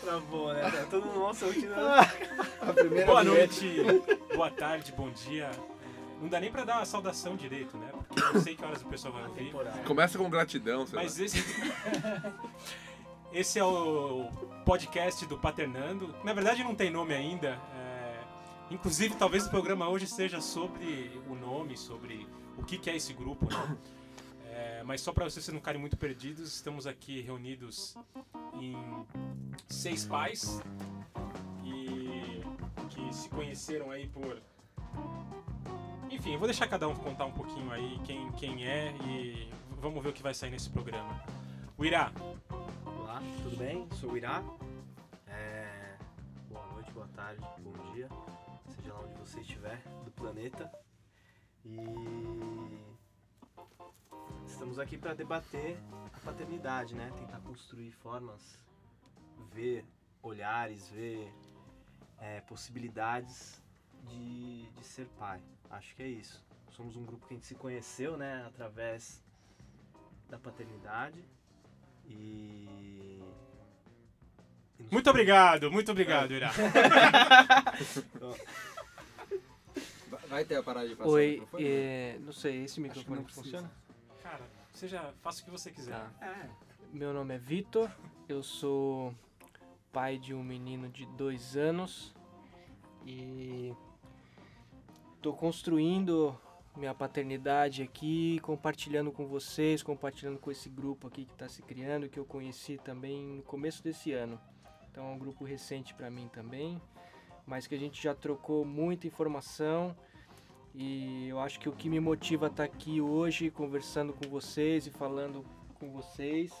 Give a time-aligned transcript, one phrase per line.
[0.00, 0.70] Travou, né?
[0.70, 1.52] Tá todo mundo, nossa, eu
[2.60, 3.40] A primeira Boa vinheta.
[3.40, 3.76] noite,
[4.34, 5.50] boa tarde, bom dia.
[6.20, 7.90] Não dá nem pra dar uma saudação direito, né?
[7.92, 9.52] Porque eu não sei que horas o pessoal vai ouvir.
[9.86, 11.24] Começa com gratidão, sei Mas lá.
[11.24, 11.44] esse.
[13.32, 14.28] esse é o
[14.64, 16.14] podcast do Paternando.
[16.24, 17.58] Na verdade, não tem nome ainda.
[17.74, 18.20] é,
[18.70, 22.26] Inclusive, talvez o programa hoje seja sobre o nome, sobre
[22.56, 23.76] o que que é esse grupo, né?
[24.50, 27.96] É, mas só para vocês não ficarem muito perdidos, estamos aqui reunidos
[28.54, 28.74] em
[29.68, 30.60] seis pais
[31.64, 32.42] e
[32.90, 34.40] que se conheceram aí por.
[36.10, 40.02] Enfim, eu vou deixar cada um contar um pouquinho aí quem, quem é e vamos
[40.02, 41.22] ver o que vai sair nesse programa.
[41.76, 42.10] O Irá,
[42.84, 43.86] Olá, tudo bem?
[44.00, 44.42] Sou o Irá.
[45.26, 45.96] É,
[46.48, 48.08] Boa noite, boa tarde, bom dia,
[48.74, 50.70] seja lá onde você estiver do planeta.
[51.64, 51.76] E
[54.46, 55.78] estamos aqui para debater
[56.12, 57.12] a paternidade, né?
[57.16, 58.58] Tentar construir formas,
[59.52, 59.84] ver
[60.22, 61.32] olhares, ver
[62.20, 63.62] é, possibilidades
[64.08, 65.40] de, de ser pai.
[65.70, 66.44] Acho que é isso.
[66.70, 68.44] Somos um grupo que a gente se conheceu, né?
[68.46, 69.22] Através
[70.28, 71.24] da paternidade.
[72.06, 73.20] E.
[74.78, 76.50] e muito obrigado, muito obrigado, Irá.
[80.28, 81.64] Vai ter a parada de passar o Oi, microfone?
[81.66, 83.70] é, não sei, esse microfone não funciona?
[84.22, 85.92] Cara, seja, faça o que você quiser.
[85.92, 86.26] Tá.
[86.26, 86.50] É.
[86.92, 87.90] Meu nome é Vitor,
[88.28, 89.14] eu sou
[89.92, 92.14] pai de um menino de dois anos
[93.06, 93.72] e
[95.20, 96.38] tô construindo
[96.76, 102.08] minha paternidade aqui, compartilhando com vocês, compartilhando com esse grupo aqui que está se criando,
[102.08, 104.40] que eu conheci também no começo desse ano.
[104.90, 106.80] Então é um grupo recente para mim também,
[107.46, 109.96] mas que a gente já trocou muita informação
[110.74, 114.86] e eu acho que o que me motiva a estar aqui hoje conversando com vocês
[114.86, 115.44] e falando
[115.80, 116.52] com vocês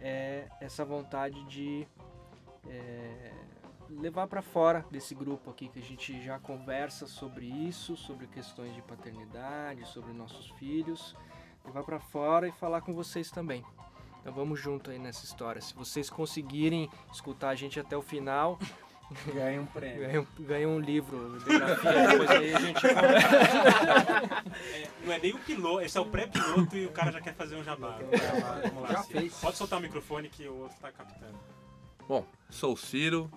[0.00, 1.86] é essa vontade de
[2.68, 3.32] é,
[3.90, 8.74] levar para fora desse grupo aqui que a gente já conversa sobre isso, sobre questões
[8.74, 11.16] de paternidade, sobre nossos filhos,
[11.64, 13.64] levar para fora e falar com vocês também.
[14.20, 15.60] Então vamos junto aí nessa história.
[15.60, 18.58] Se vocês conseguirem escutar a gente até o final,
[19.32, 20.00] Ganha um prêmio.
[20.00, 22.84] ganham, ganham um livro, biografia, depois aí a gente.
[24.54, 27.34] É, não é nem o piloto, esse é o pré-piloto e o cara já quer
[27.34, 27.98] fazer um jabá.
[28.64, 29.34] Vamos lá, Já fez.
[29.40, 31.38] Pode soltar o microfone que o outro tá captando.
[32.08, 32.24] Bom,
[32.54, 33.30] sou o Ciro.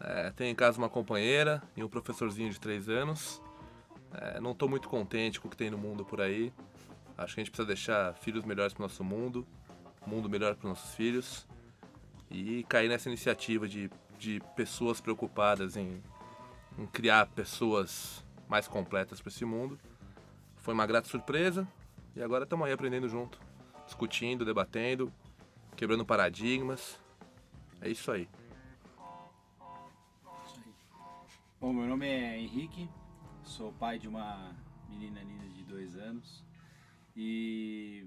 [0.00, 3.42] é, tenho em casa uma companheira e um professorzinho de 3 anos.
[4.12, 6.52] É, não estou muito contente com o que tem no mundo por aí.
[7.16, 9.46] Acho que a gente precisa deixar filhos melhores para o nosso mundo,
[10.06, 11.46] mundo melhor para os nossos filhos.
[12.30, 16.02] E cair nessa iniciativa de, de pessoas preocupadas em,
[16.78, 19.78] em criar pessoas mais completas para esse mundo.
[20.56, 21.66] Foi uma grata surpresa
[22.14, 23.40] e agora estamos aí aprendendo junto,
[23.86, 25.10] discutindo, debatendo,
[25.74, 26.98] quebrando paradigmas.
[27.80, 28.28] É isso aí.
[31.60, 32.88] Bom, meu nome é Henrique,
[33.42, 34.54] sou pai de uma
[34.88, 36.44] menina linda de dois anos
[37.14, 38.06] e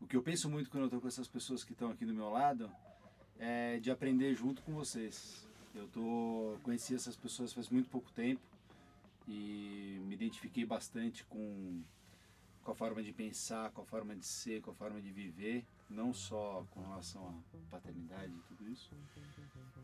[0.00, 2.14] o que eu penso muito quando eu estou com essas pessoas que estão aqui do
[2.14, 2.70] meu lado
[3.38, 5.48] é de aprender junto com vocês.
[5.74, 8.42] Eu tô, conheci essas pessoas faz muito pouco tempo
[9.26, 11.82] e me identifiquei bastante com,
[12.62, 15.64] com a forma de pensar, com a forma de ser, com a forma de viver,
[15.90, 18.90] não só com relação à paternidade e tudo isso,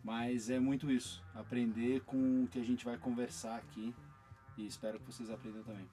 [0.03, 3.95] mas é muito isso, aprender com o que a gente vai conversar aqui
[4.57, 5.87] e espero que vocês aprendam também.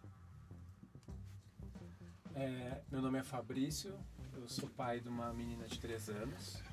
[2.36, 3.94] É, meu nome é Fabrício,
[4.36, 6.64] eu sou pai de uma menina de 3 anos.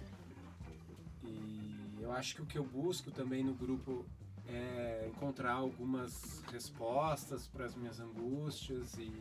[1.23, 4.07] E eu acho que o que eu busco também no grupo
[4.49, 9.13] é encontrar algumas respostas para as minhas angústias e,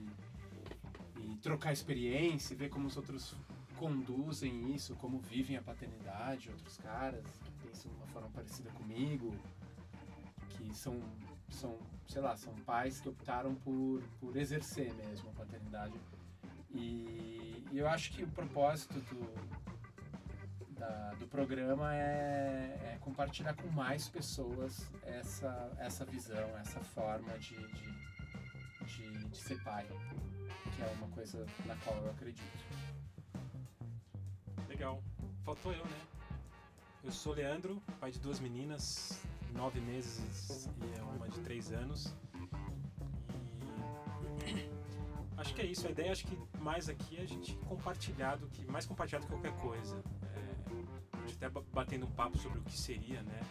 [1.18, 3.36] e trocar experiência, ver como os outros
[3.80, 9.34] conduzem isso, como vivem a paternidade, outros caras que pensam de uma forma parecida comigo,
[10.50, 11.00] que são,
[11.50, 15.94] são sei lá, são pais que optaram por, por exercer mesmo a paternidade.
[16.72, 23.68] E, e eu acho que o propósito do, da- do programa é, é compartilhar com
[23.70, 29.86] mais pessoas essa, essa visão, essa forma de, de, de, de ser pai,
[30.76, 32.79] que é uma coisa na qual eu acredito.
[34.80, 35.04] Legal.
[35.44, 36.02] Faltou eu, né?
[37.04, 39.22] Eu sou Leandro, pai de duas meninas,
[39.54, 42.16] nove meses e uma de três anos.
[44.48, 44.70] E
[45.36, 45.86] acho que é isso.
[45.86, 48.66] A ideia acho que mais aqui é a gente compartilhar do que.
[48.72, 50.02] Mais compartilhar do que qualquer coisa.
[50.34, 53.42] É, a gente até ba- batendo um papo sobre o que seria, né?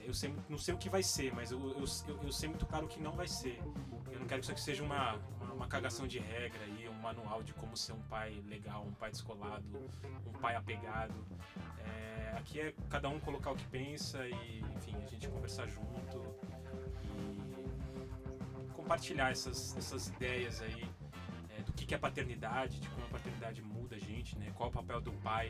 [0.00, 2.48] É, eu sei, não sei o que vai ser, mas eu, eu, eu, eu sei
[2.48, 3.60] muito claro o que não vai ser.
[4.10, 7.40] Eu não quero que isso aqui seja uma, uma, uma cagação de regra aí, manual
[7.42, 9.62] de como ser um pai legal, um pai descolado,
[10.26, 11.14] um pai apegado.
[11.84, 16.16] É, aqui é cada um colocar o que pensa e, enfim, a gente conversar junto
[17.04, 20.84] e compartilhar essas, essas ideias aí
[21.56, 24.50] é, do que, é paternidade, de como a paternidade muda a gente, né?
[24.56, 25.46] Qual o papel do pai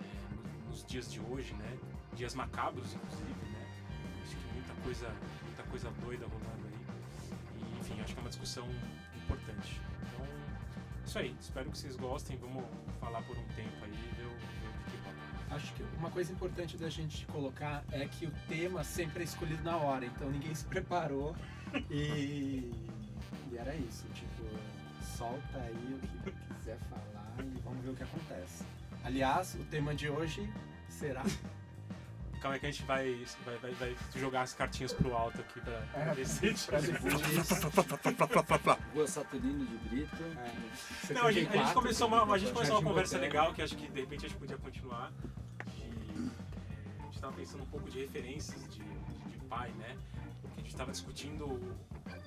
[0.00, 1.78] é, no- nos dias de hoje, né?
[2.14, 3.62] Dias macabros, inclusive, né?
[4.22, 5.14] Acho que muita coisa,
[5.44, 6.86] muita coisa doida rolando aí.
[7.60, 8.66] E, enfim, acho que é uma discussão
[9.22, 9.80] importante.
[11.14, 11.36] Isso aí.
[11.40, 12.36] Espero que vocês gostem.
[12.38, 12.64] Vamos
[12.98, 14.30] falar por um tempo aí e ver o,
[14.90, 15.54] que.
[15.54, 19.62] Acho que uma coisa importante da gente colocar é que o tema sempre é escolhido
[19.62, 21.36] na hora, então ninguém se preparou
[21.88, 22.68] e,
[23.48, 24.42] e era isso, tipo,
[25.16, 28.64] solta aí o que quiser falar e vamos ver o que acontece.
[29.04, 30.52] Aliás, o tema de hoje
[30.88, 31.22] será
[32.44, 35.62] Calma aí que a gente vai, vai, vai, vai jogar as cartinhas pro alto aqui
[35.62, 36.66] pra É, decidir.
[36.66, 37.14] pra depois.
[38.92, 40.14] Rua Saturnino de Brito.
[40.22, 43.54] É, Não, a gente, a gente 74, começou uma, a gente começou uma conversa legal
[43.54, 45.10] que acho que de repente a gente podia continuar.
[45.74, 49.96] De, é, a gente tava pensando um pouco de referências de, de pai, né?
[50.42, 51.74] Porque a gente tava discutindo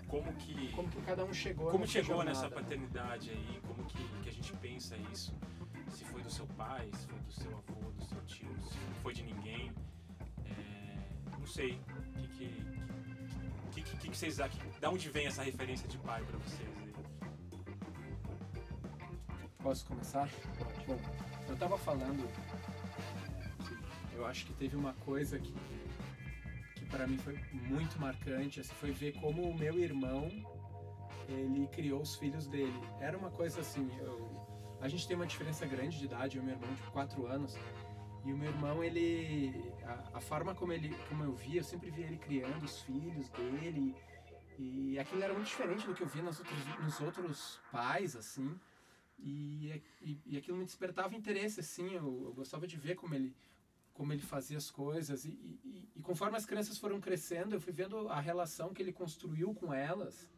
[0.08, 0.72] como que.
[0.74, 2.64] Como que cada um chegou Como nessa chegou nessa jornada.
[2.64, 5.32] paternidade aí, como que, que a gente pensa isso,
[5.94, 8.96] se foi do seu pai, se foi do seu avô, do seu tio, se não
[9.04, 9.87] foi de ninguém, é,
[11.48, 11.80] sei,
[12.16, 12.66] o que que,
[13.72, 16.94] que, que, que, vocês acham, da onde vem essa referência de pai pra vocês aí?
[19.62, 20.30] Posso começar?
[20.86, 21.00] Bom,
[21.50, 22.28] eu tava falando
[24.10, 25.54] que eu acho que teve uma coisa que,
[26.76, 30.30] que para mim foi muito marcante, assim, foi ver como o meu irmão
[31.28, 32.80] ele criou os filhos dele.
[33.00, 34.48] Era uma coisa assim, eu-
[34.80, 37.58] a gente tem uma diferença grande de idade, eu e meu irmão, tipo, 4 anos.
[38.26, 39.67] E o meu irmão, ele.
[39.88, 43.30] A, a forma como, ele, como eu via, eu sempre via ele criando os filhos
[43.30, 43.96] dele.
[44.58, 48.60] E aquilo era muito diferente do que eu via nos outros, nos outros pais, assim.
[49.20, 51.94] E, e, e aquilo me despertava interesse, assim.
[51.94, 53.36] Eu, eu gostava de ver como ele,
[53.94, 55.26] como ele fazia as coisas.
[55.26, 58.92] E, e, e- conforme as crianças foram crescendo, eu fui vendo a relação que ele
[58.94, 60.30] construiu com elas.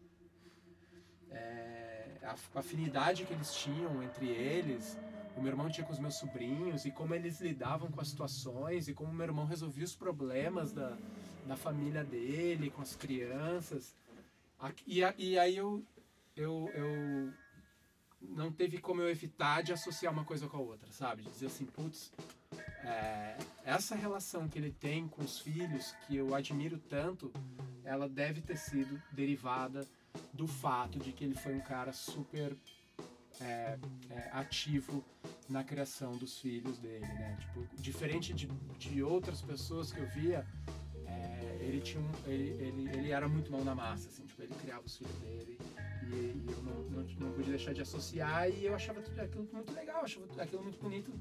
[1.31, 4.97] É, a, a afinidade que eles tinham entre eles.
[5.39, 8.89] O meu irmão tinha com os meus sobrinhos e como eles lidavam com as situações
[8.89, 10.97] e como meu irmão resolvia os problemas da,
[11.47, 13.95] da família dele, com as crianças.
[14.85, 15.81] E, e aí eu,
[16.35, 17.33] eu, eu
[18.21, 21.23] não teve como eu evitar de associar uma coisa com a outra, sabe?
[21.23, 22.11] De dizer assim, putz,
[22.83, 27.31] é, essa relação que ele tem com os filhos, que eu admiro tanto,
[27.85, 29.87] ela deve ter sido derivada
[30.33, 32.53] do fato de que ele foi um cara super
[33.39, 35.01] é, é, ativo
[35.49, 37.37] na criação dos filhos dele, né?
[37.39, 38.47] Tipo, diferente de,
[38.77, 40.45] de outras pessoas que eu via,
[41.07, 44.53] é, ele tinha um, ele, ele, ele era muito mão na massa, assim, tipo, ele
[44.55, 45.57] criava os filhos dele
[46.03, 49.47] e, e eu não, não, não pude deixar de associar e eu achava tudo aquilo
[49.51, 51.11] muito legal, achava tudo aquilo muito bonito.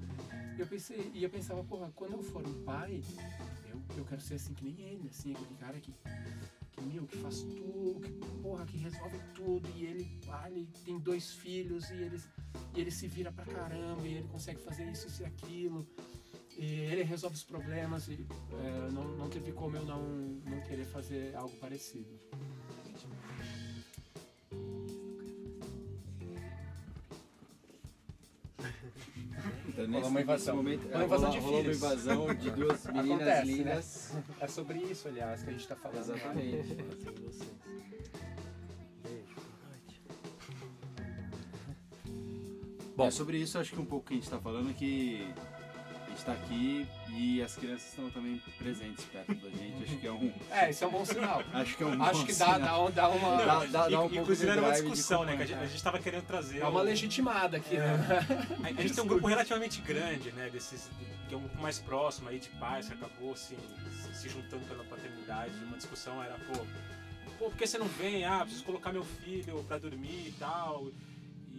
[0.57, 3.03] E eu pensei, e eu pensava, porra, quando eu for um pai,
[3.71, 5.93] eu, eu quero ser assim que nem ele, assim, aquele cara que
[6.83, 8.11] meu, que faz tudo, que
[8.43, 12.29] porra, que resolve tudo, e ele, ah, ele tem dois filhos e eles
[12.75, 15.87] e ele se vira pra caramba, e ele consegue fazer isso, isso e aquilo.
[16.57, 20.85] E ele resolve os problemas e é, não, não teve como eu não, não querer
[20.87, 22.09] fazer algo parecido.
[29.89, 30.57] Nesse, uma invasão.
[30.57, 33.57] momento, Uma invasão rolou, de rolou uma invasão de duas meninas Acontece, né?
[33.57, 34.17] lindas.
[34.41, 35.99] É sobre isso, aliás, que a gente tá falando.
[35.99, 36.77] Exatamente.
[42.97, 43.07] Bom.
[43.07, 45.33] É sobre isso, acho que um pouco que a gente está falando é que
[46.29, 49.83] está aqui e as crianças estão também presentes perto da gente.
[49.83, 50.33] Acho que é um.
[50.51, 51.43] É, isso é um bom sinal.
[51.53, 52.91] Acho que é um Acho bom que dá, sinal.
[52.91, 53.37] dá, dá uma.
[53.37, 55.37] Dá- dá- dá um pouco Inclusive era uma discussão, né?
[55.37, 55.67] Que a gente, companhia.
[55.69, 56.59] a gente tava querendo trazer.
[56.61, 57.81] É uma o- legitimada aqui, É.
[57.81, 57.97] né?
[58.63, 60.51] A, a gente tem um grupo relativamente grande, né?
[60.51, 60.91] Desses,
[61.29, 63.57] que é um grupo mais próximo aí de pais que acabou se,
[64.03, 65.53] se, se juntando pela paternidade.
[65.65, 66.53] Uma discussão era, pô,
[67.39, 68.25] pô, por que você não vem?
[68.25, 70.89] Ah, preciso colocar meu filho pra dormir e tal.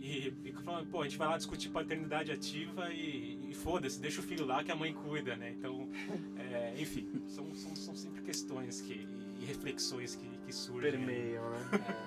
[0.02, 4.22] E, e falando, pô, a gente vai lá discutir paternidade ativa e, e foda-se, deixa
[4.22, 5.52] o filho lá que a mãe cuida, né?
[5.52, 5.90] Então,
[6.38, 9.06] é, enfim, são, são, são sempre questões que,
[9.42, 10.92] e reflexões que, que surgem.
[10.92, 11.60] Permeiam, né?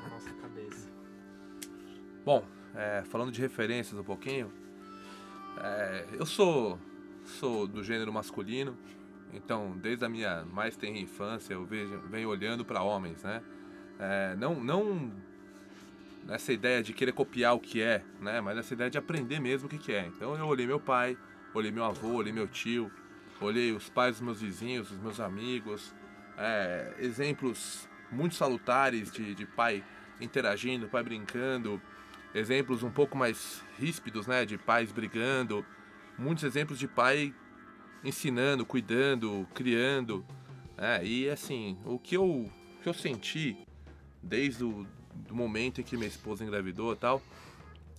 [0.02, 0.88] Na nossa cabeça.
[2.25, 2.44] Bom,
[2.75, 4.50] é, falando de referências um pouquinho,
[5.61, 6.78] é, eu sou,
[7.25, 8.76] sou do gênero masculino,
[9.34, 13.42] então desde a minha mais tenra infância eu vejo, venho olhando para homens, né?
[13.99, 15.12] É, não, não
[16.25, 18.41] nessa ideia de querer copiar o que é, né?
[18.41, 20.07] Mas nessa ideia de aprender mesmo o que, que é.
[20.07, 21.17] Então eu olhei meu pai,
[21.55, 22.91] olhei meu avô, olhei meu tio,
[23.41, 25.95] olhei os pais dos meus vizinhos, dos meus amigos,
[26.37, 29.85] é, exemplos muito salutares de, de pai
[30.21, 31.81] interagindo, pai brincando,
[32.35, 35.64] exemplos um pouco mais ríspidos, né, de pais brigando,
[36.17, 37.35] muitos exemplos de pai
[38.05, 40.25] ensinando, cuidando, criando.
[40.76, 42.50] É, e assim, o que eu, o
[42.83, 43.57] que eu senti
[44.23, 44.87] desde o
[45.29, 47.23] do momento em que minha esposa engravidou e tal,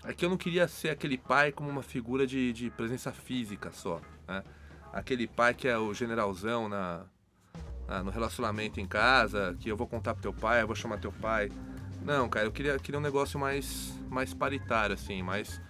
[0.05, 3.71] é que eu não queria ser aquele pai como uma figura de, de presença física
[3.71, 4.01] só.
[4.27, 4.43] Né?
[4.91, 7.05] Aquele pai que é o generalzão na,
[7.87, 10.97] na, no relacionamento em casa, que eu vou contar pro teu pai, eu vou chamar
[10.99, 11.51] teu pai.
[12.01, 15.61] Não, cara, eu queria, queria um negócio mais, mais paritário, assim, mais.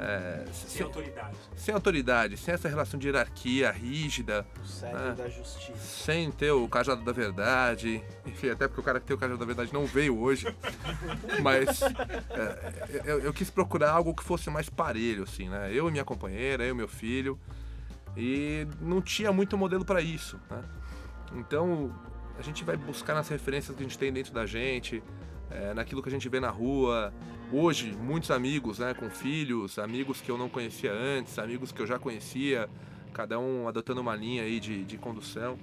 [0.00, 1.36] É, Sem autoridade.
[1.56, 4.46] sem autoridade, sem essa relação de hierarquia rígida,
[4.84, 5.12] Ah.
[5.16, 5.76] da justiça.
[5.76, 8.00] sem ter o cajado da verdade.
[8.24, 10.46] Enfim, até porque o cara que tem o cajado da verdade não veio hoje.
[11.42, 15.70] Mas é, eu, eu quis procurar algo que fosse mais parelho, assim, né?
[15.72, 17.36] Eu e minha companheira, eu e meu filho.
[18.16, 20.62] E não tinha muito modelo para isso, né?
[21.34, 21.92] Então
[22.38, 25.02] a gente vai buscar nas referências que a gente tem dentro da gente,
[25.50, 27.12] é, naquilo que a gente vê na rua.
[27.50, 31.86] Hoje, muitos amigos, né, com filhos, amigos que eu não conhecia antes, amigos que eu
[31.86, 32.68] já conhecia,
[33.14, 35.58] cada um adotando uma linha aí de, de condução.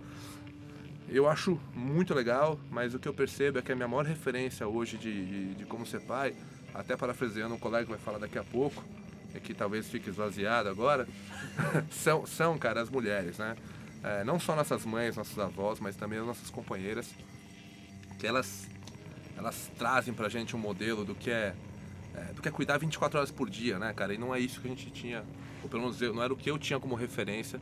[1.07, 4.67] Eu acho muito legal, mas o que eu percebo é que a minha maior referência
[4.67, 6.35] hoje de, de, de como ser pai,
[6.73, 8.83] até parafraseando um colega que vai falar daqui a pouco,
[9.35, 11.07] é que talvez fique esvaziado agora,
[11.91, 13.55] são, são, cara, as mulheres, né?
[14.03, 17.13] É, não só nossas mães, nossas avós, mas também as nossas companheiras,
[18.17, 18.67] que elas,
[19.37, 21.53] elas trazem pra gente um modelo do que é,
[22.17, 24.13] é, do que é cuidar 24 horas por dia, né, cara?
[24.13, 25.23] E não é isso que a gente tinha,
[25.63, 27.59] ou pelo menos eu, não era o que eu tinha como referência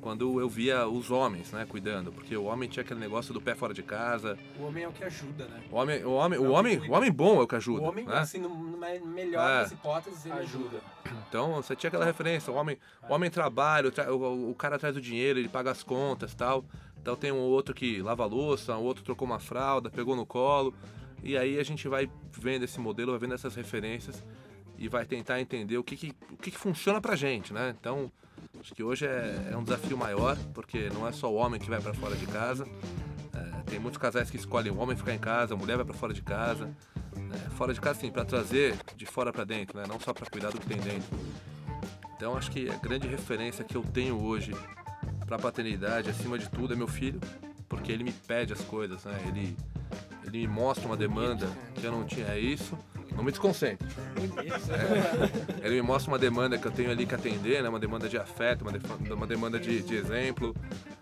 [0.00, 3.54] quando eu via os homens, né, cuidando, porque o homem tinha aquele negócio do pé
[3.54, 5.62] fora de casa, O homem é o que ajuda, né?
[5.70, 6.92] o homem, o homem, o homem, cuida.
[6.92, 8.18] o homem bom é o que ajuda, o homem, né?
[8.18, 9.62] assim, me- melhor É.
[9.62, 10.78] das hipóteses, ele ajuda.
[11.26, 12.76] Então você tinha aquela referência, o homem,
[13.08, 16.66] o homem trabalha, o, o- o cara traz o dinheiro, ele paga as contas tal.
[17.00, 20.26] Então tem um outro que lava a louça, um outro trocou uma fralda, pegou no
[20.26, 20.74] colo.
[21.22, 24.22] E aí a gente vai vendo esse modelo, vai vendo essas referências
[24.76, 27.74] e vai tentar entender o que, que, o que, que funciona pra gente, né?
[27.78, 28.10] Então,
[28.60, 31.70] acho que hoje é, é um desafio maior, porque não é só o homem que
[31.70, 32.66] vai pra fora de casa.
[33.34, 35.94] É, tem muitos casais que escolhem o homem ficar em casa, a mulher vai pra
[35.94, 36.70] fora de casa.
[37.16, 39.86] É, fora de casa, sim, pra trazer de fora pra dentro, né?
[39.88, 41.08] Não só pra cuidar do que tem dentro.
[42.16, 44.52] Então, acho que a grande referência que eu tenho hoje
[45.26, 47.20] pra paternidade, acima de tudo, é meu filho,
[47.68, 49.18] porque ele me pede as coisas, né?
[49.26, 49.56] Ele,
[50.40, 52.26] me mostra uma demanda que eu não tinha.
[52.28, 52.76] É isso.
[53.14, 53.86] Não me desconcentre.
[55.62, 57.68] É, ele me mostra uma demanda que eu tenho ali que atender, né?
[57.68, 60.54] Uma demanda de afeto, uma, de- uma demanda de, de exemplo,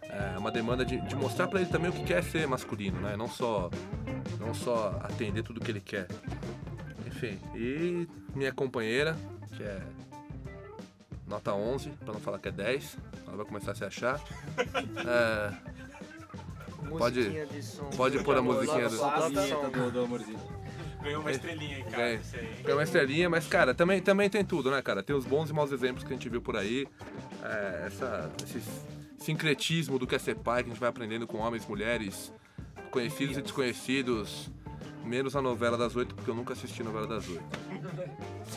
[0.02, 3.16] é, uma demanda de, de mostrar pra ele também o que quer ser masculino, né?
[3.16, 3.70] Não só,
[4.38, 6.06] não só atender tudo que ele quer.
[7.06, 9.16] Enfim, e minha companheira,
[9.56, 9.80] que é
[11.26, 14.20] nota 11, pra não falar que é 10, ela vai começar a se achar.
[14.58, 15.52] É,
[16.90, 17.84] Pode- Musiquinha de som.
[17.96, 20.38] pode pôr a musiquinha do- a do, do amorzinho.
[21.02, 21.96] Ganhou uma estrelinha aí, cara.
[21.96, 22.16] Ganhei.
[22.18, 22.56] Isso aí.
[22.64, 25.02] É uma estrelinha, mas, cara, também, também tem tudo, né, cara?
[25.02, 26.86] Tem os bons e maus exemplos que a gente viu por aí.
[27.42, 28.62] É, essa, esse
[29.18, 32.32] sincretismo do que é ser pai, que a gente vai aprendendo com homens, mulheres,
[32.90, 34.48] conhecidos e desconhecidos.
[35.04, 37.42] Menos a novela das oito, porque eu nunca assisti novela das oito.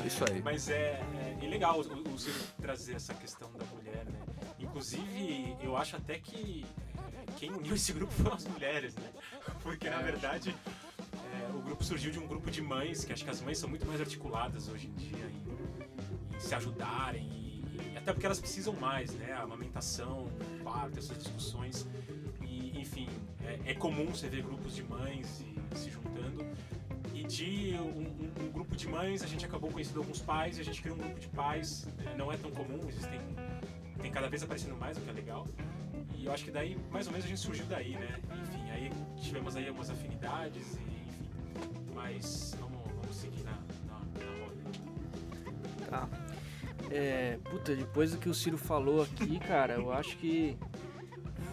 [0.05, 0.41] Isso aí.
[0.44, 4.20] Mas é, é, é legal o, o Ciro trazer essa questão da mulher, né?
[4.60, 6.85] Inclusive, eu acho até que é,
[7.38, 9.10] quem uniu esse grupo foram as mulheres, né?
[9.62, 10.56] Porque, na verdade,
[11.34, 13.70] é, o grupo surgiu de um grupo de mães, que acho que as mães são
[13.70, 17.63] muito mais articuladas hoje em dia em, em se ajudarem, e,
[17.94, 19.34] e até porque elas precisam mais, né?
[19.34, 20.25] A amamentação,
[20.60, 21.86] o parto, essas discussões.
[22.42, 23.08] E, enfim,
[23.44, 26.46] é, é comum você ver grupos de mães e, se juntando.
[27.13, 30.62] E de um, um- um grupo de mães, a gente acabou conhecendo alguns pais e
[30.62, 31.88] a gente criou um grupo de pais.
[32.06, 33.20] É, Não é tão comum, existem.
[34.01, 35.48] Tem cada vez aparecendo mais, o que é legal.
[36.25, 38.08] E eu acho que daí, mais ou menos, a gente surgiu daí, né?
[38.41, 38.91] Enfim, aí
[39.22, 41.29] tivemos aí algumas afinidades e, enfim.
[41.94, 43.51] Mas vamos, vamos seguir na,
[43.86, 44.58] na, na roda.
[45.88, 46.10] Tá.
[46.89, 50.58] É, puta, depois do que o Ciro falou aqui, cara, eu acho que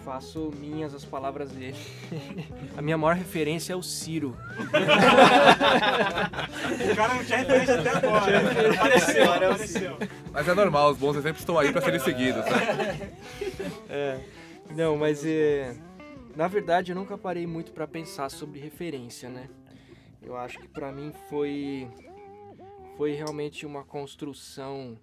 [0.06, 1.76] faço minhas as palavras dele.
[2.74, 4.34] A minha maior referência é o Ciro.
[6.90, 8.40] O cara não tinha referência até agora.
[8.74, 9.98] Apareceu, apareceu.
[10.32, 13.12] Mas é normal, os bons exemplos estão aí pra serem seguidos, né?
[13.90, 14.20] É.
[14.74, 15.76] Não, mas é.
[16.34, 19.50] Na verdade, eu nunca parei muito pra pensar sobre referência, né?
[20.22, 21.88] Eu acho que pra mim foi.
[22.96, 24.98] Foi realmente uma construção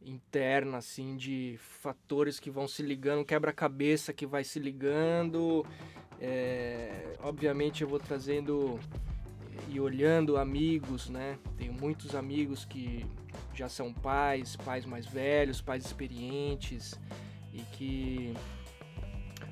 [0.00, 5.64] interna, assim, de fatores que vão se ligando, quebra-cabeça que vai se ligando.
[6.20, 8.78] É, obviamente, eu vou trazendo
[9.68, 11.38] e olhando amigos, né?
[11.56, 13.06] Tenho muitos amigos que
[13.54, 16.98] já são pais, pais mais velhos, pais experientes
[17.52, 18.34] e que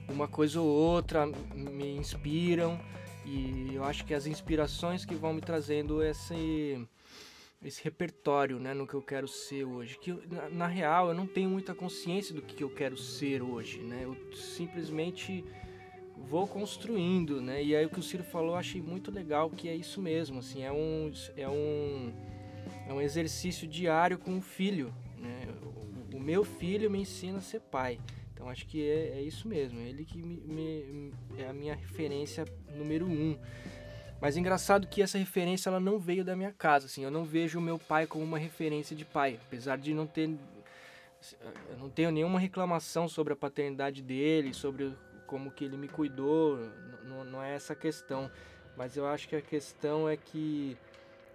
[0.08, 2.80] uma coisa ou outra me inspiram
[3.24, 6.86] e eu acho que as inspirações que vão me trazendo esse
[7.64, 9.98] esse repertório, né, no que eu quero ser hoje.
[9.98, 13.80] Que na, na real eu não tenho muita consciência do que eu quero ser hoje,
[13.80, 14.02] né?
[14.04, 15.44] Eu simplesmente
[16.16, 17.62] vou construindo, né?
[17.62, 20.38] E aí o que o Ciro falou, eu achei muito legal, que é isso mesmo,
[20.38, 22.12] assim, é um é um
[22.86, 25.48] é um exercício diário com o filho, né?
[26.16, 27.98] O, meu filho me ensina a ser pai.
[28.32, 30.36] Então acho que é, é isso mesmo, ele que me,
[30.84, 32.44] me- é a minha referência
[32.74, 33.38] número um.
[34.20, 37.02] Mas engraçado que essa referência ela não veio da minha casa, assim.
[37.04, 40.30] Eu não vejo o meu pai como uma referência de pai, apesar de não ter
[41.70, 44.92] eu não tenho nenhuma reclamação sobre a paternidade dele, sobre
[45.26, 46.58] como que ele me cuidou,
[47.04, 48.30] não, não é essa a questão.
[48.76, 50.76] Mas eu acho que a questão é que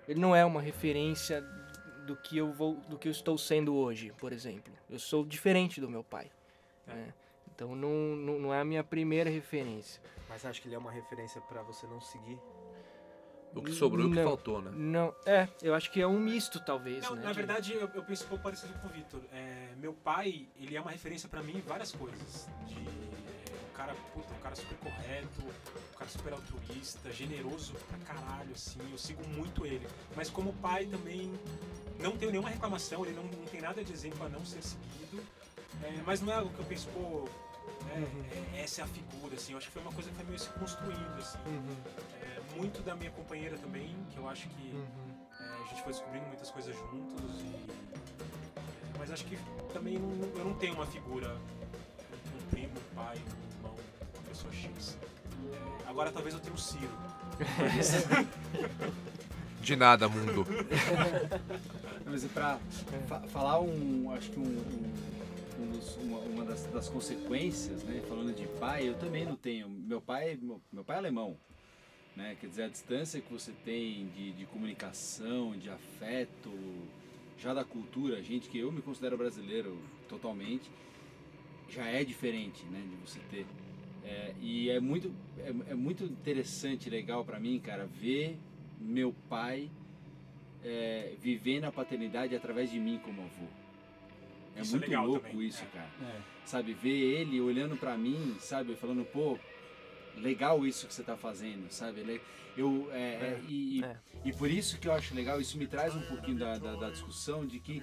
[0.07, 1.43] ele não é uma referência
[2.05, 4.73] do que eu vou, do que eu estou sendo hoje, por exemplo.
[4.89, 6.29] Eu sou diferente do meu pai.
[6.87, 7.13] né?
[7.53, 10.01] Então não, não, não é a minha primeira referência.
[10.27, 12.39] Mas acho que ele é uma referência pra você não seguir.
[13.53, 14.23] O que sobrou e o que Não.
[14.23, 14.71] faltou, né?
[14.73, 17.23] Não, é, eu acho que é um misto talvez, Não, né?
[17.23, 19.21] na de- verdade, eu, eu penso um pouco parecido com o Vitor.
[19.33, 22.47] É, meu pai, ele é uma referência pra mim em várias coisas.
[22.65, 25.41] De é, um cara, puta, um cara super correto,
[25.93, 28.79] um cara super altruísta, generoso pra caralho, assim.
[28.89, 29.85] Eu sigo muito ele.
[30.15, 31.29] Mas como pai também
[32.01, 35.23] não tenho nenhuma reclamação, ele não, não tem nada de exemplo a não ser seguido.
[35.83, 37.27] É, mas não é algo que eu penso, pô,
[37.89, 39.53] é, é, essa é a figura, assim.
[39.53, 41.37] Eu acho que foi uma coisa que foi meio se construindo, assim.
[41.45, 41.75] Uhum,
[42.21, 44.85] É, muito da minha companheira também, que eu acho que uhum.
[45.39, 49.37] é, a gente foi descobrindo muitas coisas juntos e é, mas acho que
[49.73, 51.35] também não- eu não tenho uma figura
[52.35, 53.75] um primo, um pai, um irmão,
[54.13, 54.97] uma pessoa X.
[55.53, 56.91] É, agora talvez eu tenha o Ciro.
[59.61, 60.45] De nada, mundo.
[62.05, 62.59] Mas pra
[63.07, 68.01] fa- falar um, acho que um, um- um dos- uma, uma das, das consequências, né,
[68.07, 69.69] falando de pai, eu também não tenho.
[69.69, 71.37] Meu pai, meu, meu pai é alemão,
[72.15, 76.51] né, quer dizer, a distância que você tem de, de comunicação, de afeto,
[77.37, 79.77] já da cultura, gente que eu me considero brasileiro
[80.09, 80.69] totalmente,
[81.69, 83.45] já é diferente, né, de você ter.
[84.03, 88.37] É, e é muito, é, é muito interessante, legal pra mim, cara, ver
[88.81, 89.69] meu pai
[90.63, 93.45] é, vivendo a paternidade através de mim como avô.
[94.55, 95.65] É Isso é muito legal louco também, isso, é.
[95.67, 95.89] cara.
[96.03, 96.21] É.
[96.45, 99.37] Sabe, ver ele olhando pra mim, sabe, falando, pô,
[100.17, 102.19] legal isso que você tá fazendo, sabe?
[102.57, 103.95] Eu, é, é, e, e- é.
[104.25, 106.89] e por isso que eu acho legal, isso me traz um pouquinho da, da, da
[106.89, 107.81] discussão de que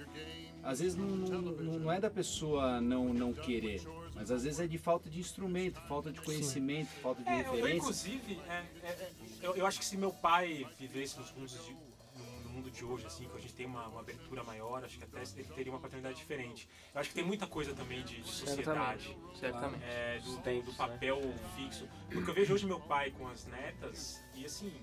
[0.61, 3.81] às vezes não, não, não é da pessoa não, não querer,
[4.13, 7.51] mas às vezes é de falta de instrumento, falta de conhecimento, falta de É, eu,
[7.53, 7.77] referência.
[7.77, 11.73] inclusive, é, é, é, eu, eu acho que se meu pai vivesse nos mundos de,
[11.73, 15.03] no, mundo de hoje, assim, que a gente tem uma, uma abertura maior, acho que
[15.03, 16.67] até ele teria uma paternidade diferente.
[16.93, 19.17] Eu acho que tem muita coisa também de, de sociedade.
[19.39, 19.83] Certamente.
[19.83, 21.21] É, do, do, do papel
[21.55, 21.87] fixo.
[22.11, 24.73] Porque eu vejo hoje meu pai com as netas e assim,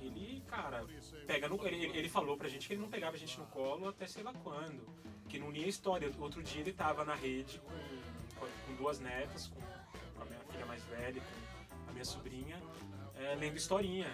[0.00, 0.84] ele, cara,
[1.26, 3.88] pega no, ele, ele falou pra gente que ele não pegava a gente no colo
[3.88, 4.86] até sei lá quando.
[5.28, 6.10] Que não lia história.
[6.18, 10.40] Outro dia ele tava na rede com, com, com duas netas, com, com a minha
[10.50, 11.20] filha mais velha,
[11.84, 12.60] com a minha sobrinha,
[13.16, 14.10] é, lendo historinha.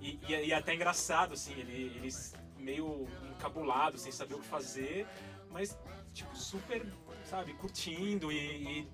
[0.00, 4.46] E, e, e é até engraçado, assim, ele, eles meio encabulado, sem saber o que
[4.46, 5.06] fazer,
[5.50, 5.76] mas
[6.12, 6.84] tipo, super,
[7.24, 8.36] sabe, curtindo e,
[8.80, 8.88] e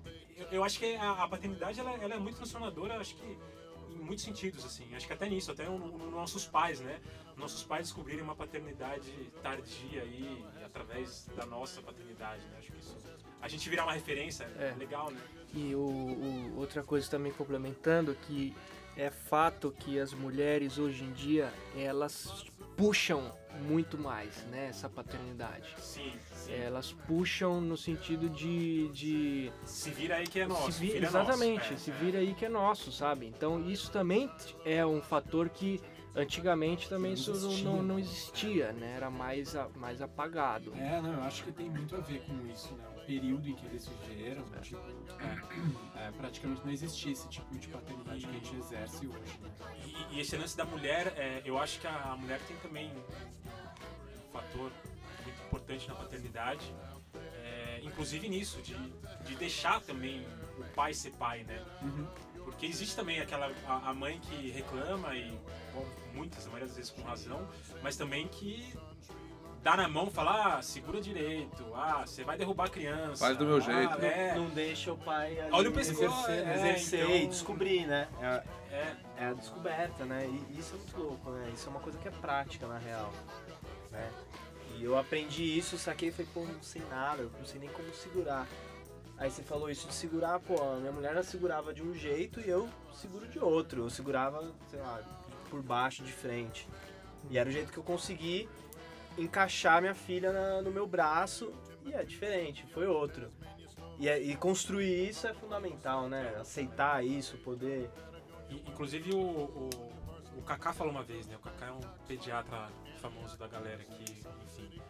[0.51, 3.37] eu, acho que a, a paternidade ela, ela é muito transformadora, acho que
[3.91, 6.99] em muitos sentidos, assim, acho que até nisso, até nos no, nossos pais, né,
[7.35, 9.11] nossos pais descobrirem uma paternidade
[9.43, 12.97] tardia aí, através da nossa paternidade, né, acho que isso,
[13.41, 14.75] a gente virar uma referência, é É.
[14.77, 15.21] legal, né.
[15.53, 18.55] E o, o- outra coisa também complementando que
[18.99, 23.31] é fato que as mulheres hoje em dia elas puxam
[23.67, 25.73] muito mais, né, essa paternidade.
[25.79, 26.53] Sim, sim.
[26.53, 31.59] Elas puxam no sentido de, de Se vira aí que é nosso, se vi- exatamente,
[31.71, 31.73] nosso.
[31.73, 33.25] É, se vira aí que é nosso, sabe?
[33.25, 34.29] Então isso também
[34.63, 35.81] é um fator que
[36.15, 37.63] antigamente também Não isso não, existia.
[37.69, 38.93] não, não existia, né?
[38.95, 40.73] Era mais, a- mais apagado.
[40.75, 42.83] É, não, eu acho que tem muito a ver com isso, né?
[42.97, 44.79] O período em que eles viveram, tipo,
[45.95, 49.49] é, praticamente não existia esse tipo de paternidade que a gente exerce hoje, né?
[50.11, 54.31] E, e esse lance da mulher, é, eu acho que a mulher tem também um
[54.31, 54.71] fator
[55.23, 56.73] muito importante na paternidade,
[57.43, 58.75] é, inclusive nisso, de,
[59.25, 60.25] de deixar também
[60.57, 61.63] o pai ser pai, né?
[62.49, 65.37] Porque existe também aquela a, a mãe que reclama e
[65.73, 67.47] bom, muitas, a maioria das vezes com razão,
[67.81, 68.73] mas também que
[69.61, 73.17] dá na mão, fala, ah, segura direito, ah, você vai derrubar a criança.
[73.17, 74.05] Faz do meu ah, jeito.
[74.05, 77.85] É, Não deixa o pai ali Olha o pescoço, exercer, é, exercer então- e descobrir,
[77.85, 78.07] né?
[78.21, 80.27] É, é, é a descoberta, né?
[80.27, 81.51] E isso é muito louco, né?
[81.53, 83.11] Isso é uma coisa que é prática, na real.
[83.91, 84.09] Né?
[84.77, 87.69] E eu aprendi isso, saquei e falei, pô, não sei nada, eu não sei nem
[87.69, 88.47] como segurar.
[89.19, 92.39] Aí você falou isso de segurar, pô, a minha mulher ela segurava de um jeito
[92.39, 93.83] e eu seguro de outro.
[93.83, 95.01] Eu segurava, sei lá,
[95.49, 96.67] por baixo, de frente.
[97.29, 98.47] E era o jeito que eu consegui
[99.17, 101.53] encaixar minha filha na- no meu braço
[101.85, 103.29] e é diferente, foi outro.
[103.97, 106.35] E, é- e construir isso é fundamental, né?
[106.39, 107.89] Aceitar isso, poder.
[108.49, 109.69] Inclusive o, o,
[110.37, 111.35] o Kaká falou uma vez, né?
[111.35, 112.69] O Kaká é um pediatra
[113.01, 114.81] famoso da galera que, enfim,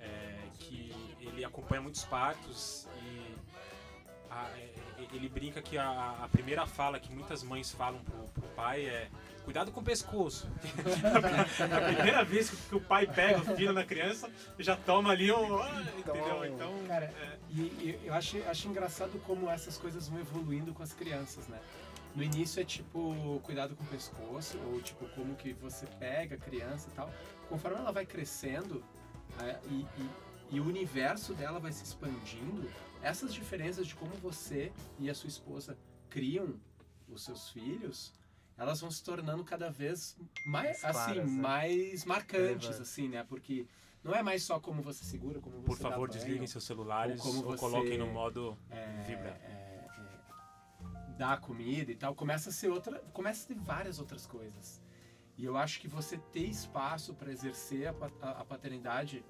[0.00, 3.37] é, que ele acompanha muitos partos e
[4.30, 4.68] a- é,
[5.12, 9.08] ele brinca que a, a primeira fala que muitas mães falam pro, pro pai é
[9.44, 10.46] cuidado com o pescoço.
[11.72, 15.32] a primeira vez que, que o pai pega o filho na criança, já toma ali
[15.32, 15.56] um...
[15.62, 16.44] ah, Entendeu?
[16.44, 20.82] Então, Cara, é, E, e eu acho, acho engraçado como essas coisas vão evoluindo com
[20.82, 21.58] as crianças, né?
[22.14, 26.38] No início é tipo, cuidado com o pescoço, ou tipo, como que você pega a
[26.38, 27.10] criança e tal.
[27.48, 28.82] Conforme ela vai crescendo
[29.42, 30.10] é, e, e-
[30.50, 32.68] e o universo dela vai se expandindo,
[33.02, 35.78] essas diferenças de como você e a sua esposa
[36.10, 36.60] criam
[37.08, 38.12] os seus filhos,
[38.56, 41.42] elas vão se tornando cada vez mais, Mais claras, assim, né?
[41.42, 43.24] mais marcantes, assim, né?
[43.28, 43.66] Porque
[44.02, 46.64] não é mais só como você segura, como você por dá favor, banho, desliguem seus
[46.64, 49.30] celulares Ou como ou você- coloquem no modo é, Vibra.
[49.44, 54.26] é, é, dar comida e tal, começa a ser outra, começa a ter várias outras
[54.26, 54.80] coisas.
[55.36, 59.24] E eu acho que você ter espaço para exercer a, a, a paternidade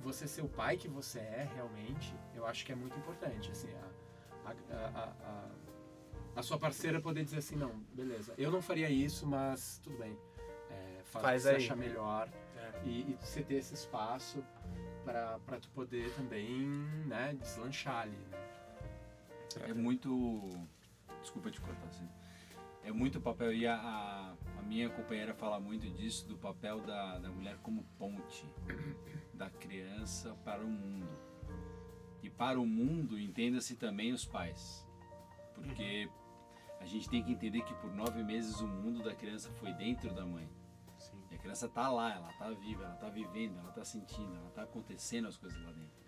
[0.00, 3.50] você ser o pai que você é realmente, eu acho que é muito importante.
[3.50, 5.48] Assim, a, a, a, a-
[6.36, 10.16] a sua parceira poder dizer assim, não, beleza, eu não faria isso, mas tudo bem.
[10.70, 11.56] É, faz, Faz aí.
[11.56, 12.82] achar melhor É.
[12.84, 14.42] e, e você ter esse espaço
[15.04, 16.68] para tu poder também
[17.06, 18.16] né, deslanchar ali.
[18.16, 18.38] Né?
[19.68, 20.48] É muito.
[21.20, 22.08] Desculpa te cortar assim.
[22.84, 23.52] É muito papel.
[23.52, 27.82] E a, a, a minha companheira fala muito disso, do papel da, da mulher como
[27.98, 28.46] ponte
[29.40, 31.08] da criança para o mundo.
[32.22, 34.86] E para o mundo, entenda-se também os pais.
[35.54, 36.10] Porque
[36.78, 40.12] a gente tem que entender que por nove meses o mundo da criança foi dentro
[40.12, 40.46] da mãe.
[40.98, 41.18] Sim.
[41.30, 44.50] E a criança tá lá, ela tá viva, ela tá vivendo, ela tá sentindo, ela
[44.50, 45.98] tá acontecendo as coisas lá dentro.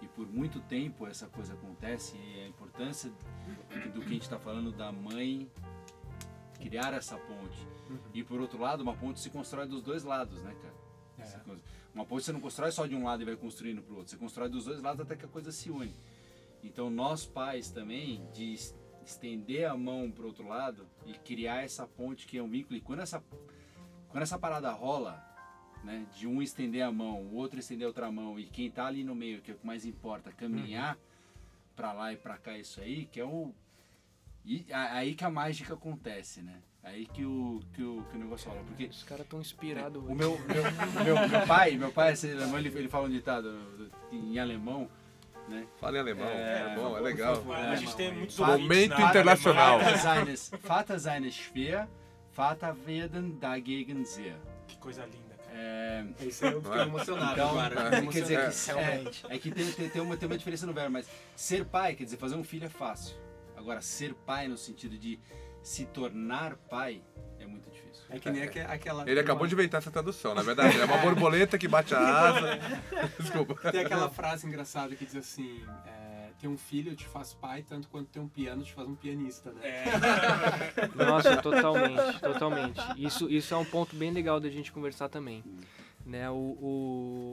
[0.00, 3.10] E por muito tempo essa coisa acontece e a importância
[3.92, 5.50] do que a gente está falando da mãe
[6.60, 7.66] criar essa ponte.
[8.14, 10.76] E por outro lado, uma ponte se constrói dos dois lados, né, cara?
[11.18, 11.56] É.
[11.96, 14.10] Uma ponte você não constrói só de um lado e vai construindo pro outro.
[14.10, 15.96] Você constrói dos dois lados até que a coisa se une.
[16.62, 21.86] Então nós pais também de es- estender a mão pro outro lado e criar essa
[21.86, 22.76] ponte que é um vínculo.
[22.76, 23.24] E quando essa
[24.10, 25.22] quando essa parada rola,
[25.82, 28.86] né, de um estender a mão, o outro estender a outra mão e quem tá
[28.86, 30.98] ali no meio, que é o que mais importa, caminhar
[31.74, 33.54] pra lá e pra cá isso aí, que é o
[34.44, 36.62] e aí que a mágica acontece, né?
[36.86, 40.14] Aí que o que o, que o negócio rola, porque Os caras tão inspirados o
[40.14, 43.52] meu, meu, meu, meu pai, meu pai, ele, ele fala um ditado
[44.12, 44.88] em alemão,
[45.48, 45.66] né?
[45.80, 46.26] Fala em alemão.
[46.28, 47.34] É, É, bom, é legal.
[47.36, 47.56] favor.
[47.56, 49.78] a gente tem muitos Momento área internacional.
[49.80, 51.88] Vater seines, Vater seines schwer,
[52.32, 54.36] Vater werden dagegen sehr.
[54.68, 55.58] Que coisa linda, cara.
[55.58, 57.90] É, Isso aí eu fiquei emocionado Então, agora.
[58.12, 58.70] quer dizer É, que
[59.32, 61.96] é, é que tem, tem, tem uma, tem uma diferença no verbo, mas ser pai,
[61.96, 63.16] quer dizer, fazer um filho é fácil.
[63.56, 65.18] Agora, ser pai no sentido de
[65.66, 67.02] se tornar pai
[67.40, 68.04] é muito difícil.
[68.08, 69.10] É que nem aque- aquela.
[69.10, 70.78] Ele acabou de inventar essa tradução, na verdade.
[70.78, 72.58] É uma borboleta que bate a asa.
[73.18, 73.72] Desculpa.
[73.72, 77.88] Tem aquela frase engraçada que diz assim: é, ter um filho te faz pai, tanto
[77.88, 79.84] quanto ter um piano te faz um pianista, né?
[80.94, 82.80] Nossa, totalmente, totalmente.
[82.96, 85.42] Isso, isso é um ponto bem legal da gente conversar também.
[86.04, 86.34] Né, o,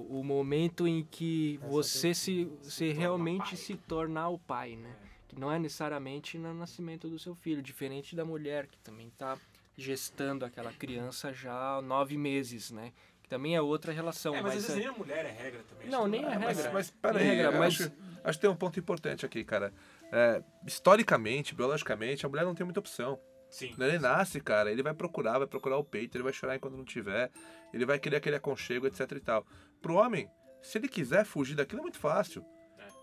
[0.09, 4.89] o, o momento em que você se, se realmente se tornar o pai, né?
[5.33, 9.37] Que não é necessariamente no nascimento do seu filho, diferente da mulher que também está
[9.75, 12.93] gestando aquela criança já há nove meses, né?
[13.23, 14.35] Que também é outra relação.
[14.35, 15.89] É, mas, às mas vezes é- nem a mulher é regra também.
[15.89, 16.73] Não, nem é Mas, regra.
[16.73, 17.91] mas Tem peraí, regra, mas- acho,
[18.23, 19.73] acho que tem um ponto importante aqui, cara.
[20.11, 23.19] É, historicamente, biologicamente, a mulher não tem muita opção.
[23.49, 23.69] Sim.
[23.69, 26.75] Quando ele nasce, cara, ele vai procurar, vai procurar o peito, ele vai chorar enquanto
[26.75, 27.31] não tiver,
[27.73, 29.45] ele vai querer aquele aconchego, etc e tal.
[29.81, 30.27] Pro homem,
[30.61, 32.45] se ele quiser fugir daquilo, é muito fácil.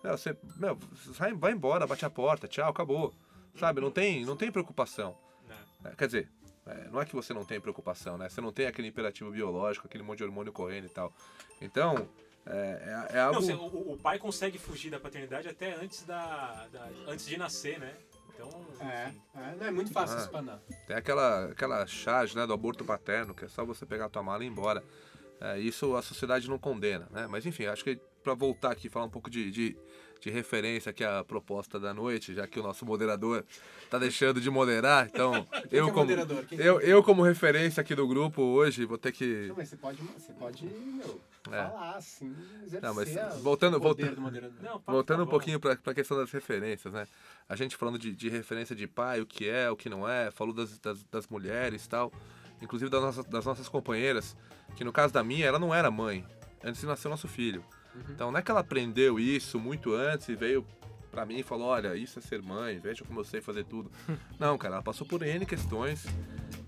[0.02, 0.78] Meu, você, meu,
[1.14, 3.12] sai, vai embora, bate a porta, tchau, acabou.
[3.58, 5.16] Sabe, não tem, não tem preocupação.
[5.84, 5.88] É.
[5.90, 6.28] É, Quer dizer,
[6.66, 8.28] é, não é que você não tem preocupação, né?
[8.28, 11.12] Você não tem aquele imperativo biológico, aquele monte de hormônio correndo e tal.
[11.60, 12.08] Então,
[12.46, 13.40] é, é, é algo...
[13.40, 17.36] Não, você- o, o pai consegue fugir da paternidade até antes da, da- antes de
[17.36, 17.94] nascer, né?
[18.34, 18.48] Então,
[18.80, 20.20] É, é, não é muito fácil Ah.
[20.22, 20.58] espanar.
[20.86, 24.22] Tem aquela, aquela charge né, do aborto paterno, que é só você pegar a tua
[24.22, 24.82] mala e ir embora.
[25.42, 27.26] É, isso a sociedade não condena, né?
[27.26, 29.76] Mas enfim, acho que para voltar aqui falar um pouco de, de,
[30.20, 33.44] de referência aqui à proposta da noite, já que o nosso moderador
[33.88, 36.06] tá deixando de moderar, então eu que é como?
[36.46, 39.68] Quem que eu, eu como referência aqui do grupo hoje vou ter que Não, mas
[39.68, 41.62] você pode, você pode meu, É.
[41.66, 42.35] falar assim,
[42.83, 44.20] Não, mas voltando- voltando-.
[44.61, 47.06] Não, Voltando tá um pouquinho para a questão das referências, né?
[47.48, 50.30] A gente falando de, de referência de pai, o que é, o que não é,
[50.30, 52.12] falou das, das, das mulheres e tal,
[52.61, 54.37] inclusive das nossas, das nossas companheiras,
[54.76, 56.24] que no caso da minha, ela não era mãe,
[56.62, 57.64] antes de nascer o nosso filho.
[58.09, 60.66] Então não é que ela aprendeu isso muito antes e veio
[61.11, 63.90] pra mim e falou, olha, isso é ser mãe, veja como eu sei fazer tudo.
[64.38, 66.07] não, cara, ela passou por N questões.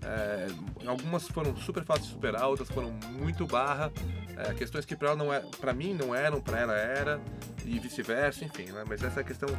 [0.05, 0.47] É,
[0.87, 3.91] algumas foram super fáceis de superar, outras foram muito barra.
[4.37, 7.21] é, questões que pra, ela não é, pra mim não eram, pra ela era,
[7.65, 8.83] e vice-versa, enfim, né?
[8.87, 9.49] Mas essa questão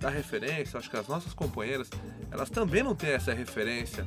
[0.00, 1.88] da referência, acho que as nossas companheiras,
[2.30, 4.04] elas também não têm essa referência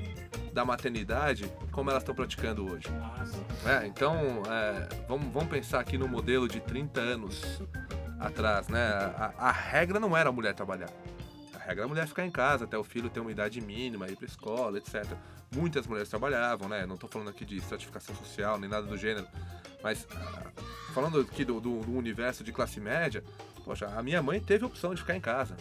[0.54, 2.88] da maternidade como elas estão praticando hoje.
[3.66, 7.62] É, então, é, vamos, vamos pensar aqui no modelo de 30 anos
[8.20, 8.82] atrás, né?
[9.16, 10.90] A, a regra não era a mulher trabalhar.
[11.68, 14.16] A regra a mulher ficar em casa até o filho ter uma idade mínima, ir
[14.16, 15.04] pra escola, etc.
[15.54, 16.86] Muitas mulheres trabalhavam, né?
[16.86, 19.28] Não tô falando aqui de estratificação social, nem nada do gênero.
[19.84, 20.50] Mas, ah,
[20.94, 23.22] falando aqui do, do- do universo de classe média,
[23.66, 25.58] poxa, a minha mãe teve a opção de ficar em casa.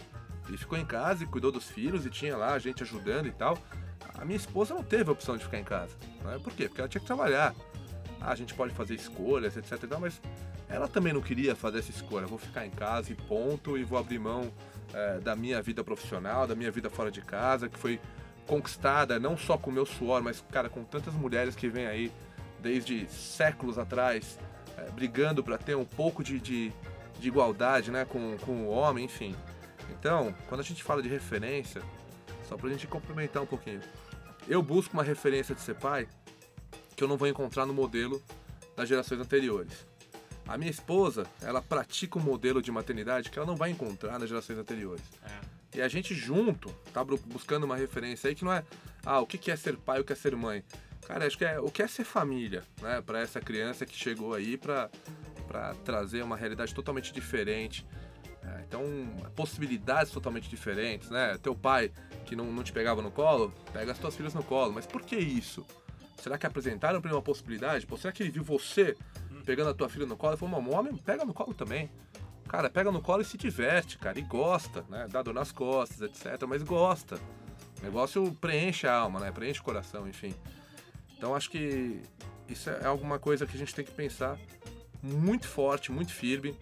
[0.49, 3.31] E ficou em casa e cuidou dos filhos e tinha lá a gente ajudando e
[3.33, 3.57] tal.
[4.17, 5.93] A minha esposa não teve a opção de ficar em casa.
[6.23, 6.39] Né?
[6.41, 6.69] Por quê?
[6.69, 7.53] Porque ela tinha que trabalhar.
[8.21, 9.73] Ah, a gente pode fazer escolhas, etc.
[9.99, 10.21] mas
[10.69, 12.25] ela também não queria fazer essa escolha.
[12.25, 14.53] Vou ficar em casa e ponto, e vou abrir mão
[14.93, 17.99] eh, da minha vida profissional, da minha vida fora de casa, que foi
[18.45, 22.11] conquistada não só com o meu suor, mas, cara, com tantas mulheres que vêm aí
[22.59, 24.39] desde séculos atrás,
[24.77, 26.71] eh, brigando para ter um pouco de, de,
[27.19, 29.35] de igualdade né, com, com o homem, enfim.
[29.91, 31.81] Então, quando a gente fala de referência,
[32.47, 33.81] só pra gente complementar um pouquinho,
[34.47, 36.07] eu busco uma referência de ser pai
[36.95, 38.21] que eu não vou encontrar no modelo
[38.75, 39.86] das gerações anteriores.
[40.47, 44.29] A minha esposa, ela pratica um modelo de maternidade que ela não vai encontrar nas
[44.29, 45.03] gerações anteriores.
[45.23, 45.77] É.
[45.77, 48.63] E a gente junto tá buscando uma referência aí que não é,
[49.05, 50.63] ah, o que é ser pai, o que é ser mãe.
[51.05, 54.33] Cara, acho que é o que é ser família, né, para essa criança que chegou
[54.33, 54.89] aí pra
[55.47, 57.85] para trazer uma realidade totalmente diferente.
[58.43, 58.83] É, então,
[59.35, 61.37] possibilidades totalmente diferentes, né?
[61.41, 61.91] Teu pai
[62.25, 64.73] que não, não te pegava no colo, pega as tuas filhas no colo.
[64.73, 65.65] Mas por que isso?
[66.17, 67.85] Será que apresentaram pra ele uma possibilidade?
[67.85, 68.95] Pô, será que ele viu você
[69.47, 71.89] pegando a tua filha no colo e falou, mamãe, homem, pega no colo também.
[72.49, 75.07] Cara, pega no colo e se diverte, cara, e gosta, né?
[75.09, 76.43] Dá dor nas costas, etc.
[76.45, 77.15] Mas gosta.
[77.79, 79.31] O negócio preenche a alma, né?
[79.31, 80.35] Preenche o coração, enfim.
[81.17, 82.01] Então acho que
[82.49, 84.37] isso é alguma coisa que a gente tem que pensar
[85.01, 86.53] muito forte, muito firme.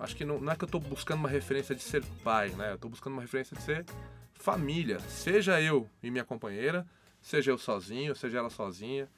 [0.00, 2.72] Acho que não, não é que eu tô buscando uma referência de ser pai, né?
[2.72, 3.86] Eu tô buscando uma referência de ser
[4.34, 4.98] família.
[4.98, 6.84] Seja eu e minha companheira,
[7.20, 9.08] seja eu sozinho, seja ela sozinha.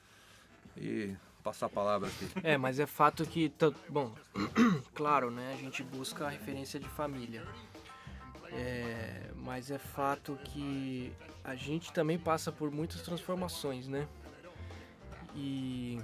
[0.77, 2.27] E passar a palavra aqui.
[2.43, 3.53] É, mas é fato que,
[3.87, 4.11] bom,
[4.95, 7.43] claro, né, a gente busca a referência de família.
[8.51, 14.07] É, mas é fato que a gente também passa por muitas transformações, né?
[15.35, 15.99] E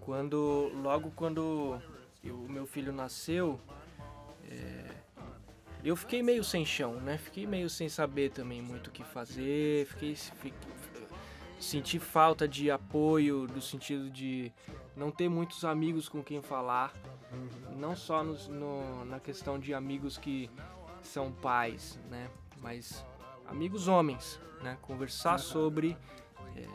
[0.00, 1.80] quando, logo quando
[2.24, 3.60] o meu filho nasceu,
[4.50, 4.90] é,
[5.84, 7.18] eu fiquei meio sem chão, né?
[7.18, 10.54] Fiquei meio sem saber também muito o que fazer, fiquei, fi-
[11.62, 14.52] senti falta de apoio, do sentido de
[14.96, 16.92] não ter muitos amigos com quem falar,
[17.76, 20.50] não só nos- no- na questão de amigos que
[21.02, 22.28] são pais, né?
[22.60, 23.04] Mas
[23.46, 24.76] amigos homens, né?
[24.82, 25.96] Conversar sobre
[26.56, 26.66] é,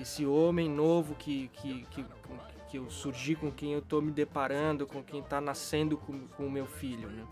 [0.00, 2.04] esse homem novo que, que, que,
[2.68, 6.46] que eu surgi, com quem eu tô me deparando, com quem tá nascendo com, com
[6.46, 7.26] o meu filho, né?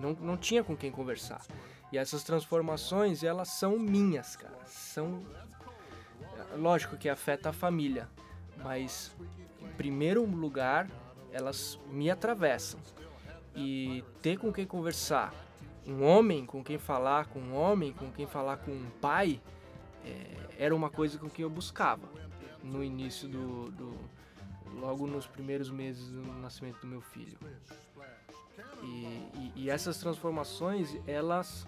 [0.00, 1.44] Não, não tinha com quem conversar.
[1.92, 4.58] E essas transformações, elas são minhas, cara.
[4.66, 5.20] São
[6.56, 8.08] lógico que afeta a família,
[8.62, 9.14] mas
[9.60, 10.88] em primeiro lugar
[11.32, 12.80] elas me atravessam.
[13.54, 15.34] E ter com quem conversar,
[15.86, 19.40] um homem com quem falar, com um homem com quem falar com um pai,
[20.04, 22.08] é, era uma coisa com que eu buscava
[22.62, 23.98] no início do, do-
[24.80, 27.38] logo nos primeiros meses do nascimento do meu filho.
[28.82, 28.86] E,
[29.34, 31.66] e- e essas transformações, elas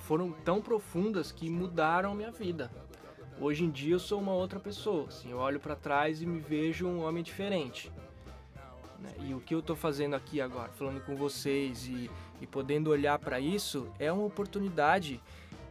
[0.00, 2.70] foram tão profundas que mudaram minha vida.
[3.40, 5.06] Hoje em dia eu sou uma outra pessoa.
[5.08, 7.90] Assim, eu olho para trás e me vejo um homem diferente.
[8.98, 9.12] né?
[9.20, 13.18] E o que eu tô fazendo aqui agora, falando com vocês e, e podendo olhar
[13.18, 15.20] para isso, é uma oportunidade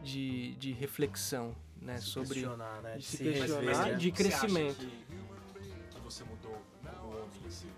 [0.02, 1.98] de, de reflexão, né?
[1.98, 2.96] Sobre questionar, né?
[2.98, 3.94] de se rever, questionar, né?
[3.94, 4.76] de Você crescimento.
[4.76, 6.62] que, que você mudou
[7.00, 7.68] como homem, assim?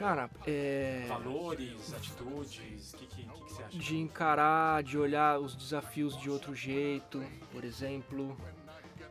[0.00, 1.04] Cara, é.
[1.08, 3.78] Valores, atitudes, o que, que, que, que você acha?
[3.78, 8.34] de encarar, de olhar os desafios de outro jeito, por exemplo,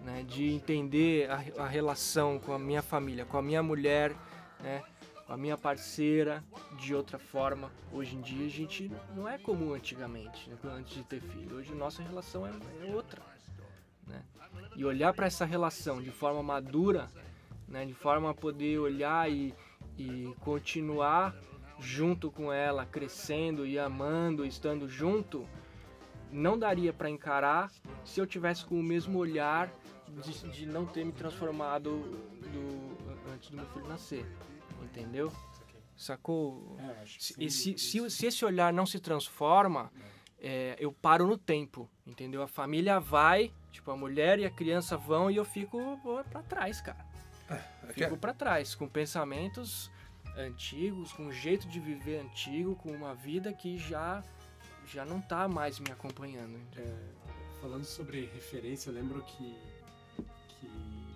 [0.01, 4.15] né, de entender a, a relação com a minha família, com a minha mulher,
[4.61, 4.81] né,
[5.27, 6.43] com a minha parceira
[6.79, 7.71] de outra forma.
[7.93, 11.57] Hoje em dia a gente não é como antigamente, né, antes de ter filho.
[11.57, 13.21] Hoje nossa relação é, é outra,
[14.07, 14.23] né?
[14.75, 17.07] E olhar para essa relação de forma madura,
[17.67, 19.53] né, de forma a poder olhar e,
[19.99, 21.35] e continuar
[21.79, 25.47] junto com ela, crescendo e amando, estando junto,
[26.31, 27.71] não daria para encarar
[28.03, 29.71] se eu tivesse com o mesmo olhar
[30.23, 31.89] de, de não ter me transformado
[32.51, 32.99] do
[33.33, 34.25] antes do meu filho nascer.
[34.81, 35.31] Entendeu?
[35.95, 36.77] Sacou?
[36.79, 37.03] É,
[37.37, 39.91] e se, se, se esse olhar não se transforma,
[40.39, 42.41] é, eu paro no tempo, entendeu?
[42.41, 46.41] A família vai, tipo, a mulher e a criança vão e eu fico pô, pra
[46.41, 47.05] trás, cara.
[47.49, 49.89] É Fico pra trás, com pensamentos
[50.37, 54.23] antigos, com um jeito de viver antigo, com uma vida que já,
[54.85, 56.59] já não tá mais me acompanhando.
[56.77, 59.57] É, falando sobre referência, eu lembro que,
[60.59, 61.15] que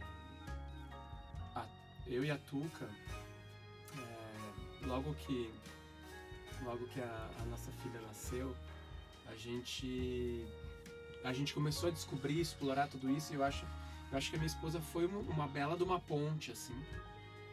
[1.56, 1.66] a-
[2.08, 2.90] eu e a Tuca,
[3.98, 5.52] é, logo que,
[6.64, 8.56] logo que a, a nossa filha nasceu,
[9.28, 10.46] a gente,
[11.24, 13.66] a gente começou a descobrir, explorar tudo isso e eu acho,
[14.14, 16.80] eu acho que a minha esposa foi uma, uma bela de uma ponte, assim,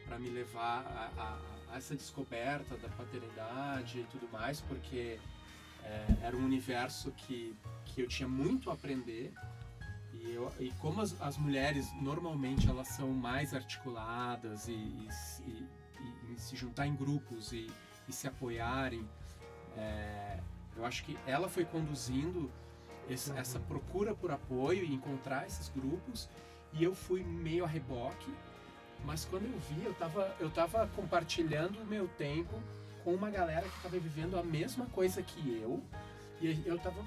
[0.07, 0.85] para me levar
[1.17, 1.39] a, a-
[1.73, 5.19] a essa descoberta da paternidade e tudo mais, porque
[5.83, 9.33] é, era um universo que, que eu tinha muito a aprender.
[10.13, 15.43] E, eu, e como as, as mulheres normalmente elas são mais articuladas e, e, se-
[15.43, 17.71] e- e- se juntar em grupos e,
[18.11, 19.09] se apoiarem
[19.79, 20.41] é,
[20.77, 22.51] eu acho que ela foi conduzindo
[23.09, 26.29] esse- essa procura por apoio e encontrar esses grupos
[26.73, 28.33] e eu fui meio a reboque
[29.05, 32.61] mas quando eu vi eu tava, eu tava compartilhando o meu tempo
[33.03, 35.83] com uma galera que estava vivendo a mesma coisa que eu.
[36.41, 37.03] E eu tava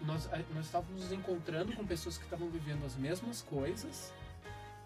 [0.00, 4.12] nós nós estávamos nos encontrando com pessoas que estavam vivendo as mesmas coisas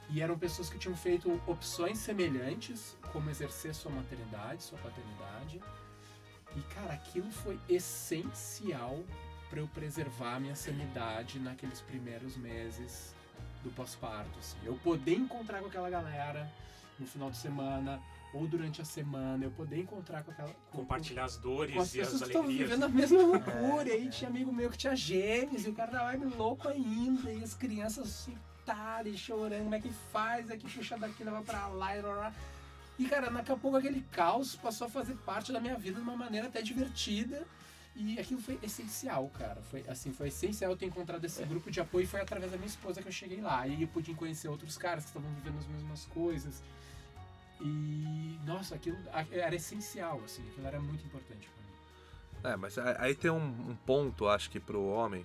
[0.09, 5.61] e eram pessoas que tinham feito opções semelhantes como exercer sua maternidade sua paternidade.
[6.57, 9.03] E cara aquilo foi essencial
[9.51, 13.15] para eu preservar a minha sanidade naqueles primeiros meses
[13.63, 14.57] do pós-parto assim.
[14.65, 16.51] eu poder encontrar com aquela galera
[16.99, 18.01] no final de semana
[18.35, 21.95] ou durante a semana eu poder encontrar com aquela com- Compartilhar as com dores as
[21.95, 22.69] e as que alegrias.
[22.71, 23.89] vivendo a mesma loucura.
[23.89, 27.43] E aí tinha amigo meu que tinha gêmeos, e o cara tava louco ainda, e
[27.43, 30.51] as crianças surtadas, chorando, como é que faz?
[30.51, 32.33] Aqui puxa daqui, leva pra lá, e lá, lá.
[32.99, 36.03] E cara, daqui a pouco aquele caos passou a fazer parte da minha vida de
[36.03, 37.47] uma maneira até divertida.
[37.95, 39.61] E aquilo foi essencial, cara.
[39.63, 42.57] Foi assim, foi essencial eu ter encontrado esse grupo de apoio e foi através da
[42.57, 43.67] minha esposa que eu cheguei lá.
[43.67, 46.63] E eu pude conhecer outros caras que estavam vivendo as mesmas coisas.
[47.61, 48.97] E nossa, aquilo
[49.31, 52.55] era essencial, assim, aquilo era muito importante pra mim.
[52.55, 55.25] É, mas aí tem um, um ponto, acho que pro homem.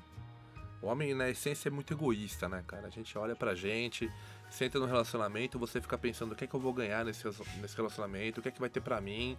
[0.82, 2.86] O homem, na essência, é muito egoísta, né, cara?
[2.86, 4.12] A gente olha pra gente,
[4.51, 7.23] senta no relacionamento, você fica pensando o que é que eu vou ganhar nesse,
[7.60, 9.36] nesse relacionamento, o que é que vai ter pra mim.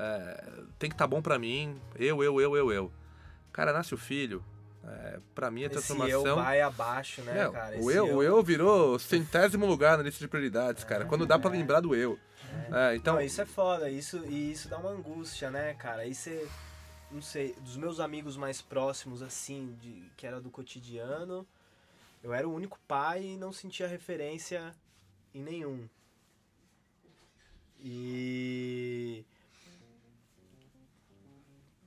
[0.00, 2.92] É, tem que estar bom pra mim, eu, eu, eu, eu, eu.
[3.52, 4.44] Cara, nasce o filho,
[4.84, 6.24] é, pra mim a Esse transformação.
[6.24, 7.76] eu vai abaixo, né, Não, cara?
[7.76, 11.04] o Esse eu, o eu virou centésimo lugar na lista de prioridades, cara.
[11.04, 12.16] Quando dá pra lembrar do eu.
[12.72, 16.02] É, então, Não, isso é foda, isso, e isso dá uma angústia, né, cara?
[16.02, 16.46] Aí você,
[17.10, 21.44] não sei, dos meus amigos mais próximos, assim, de, que era do cotidiano,
[22.22, 24.72] eu era o único pai e não sentia referência
[25.34, 25.88] em nenhum.
[27.80, 29.24] E.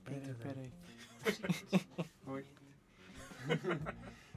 [0.04, 0.72] Peraí, peraí.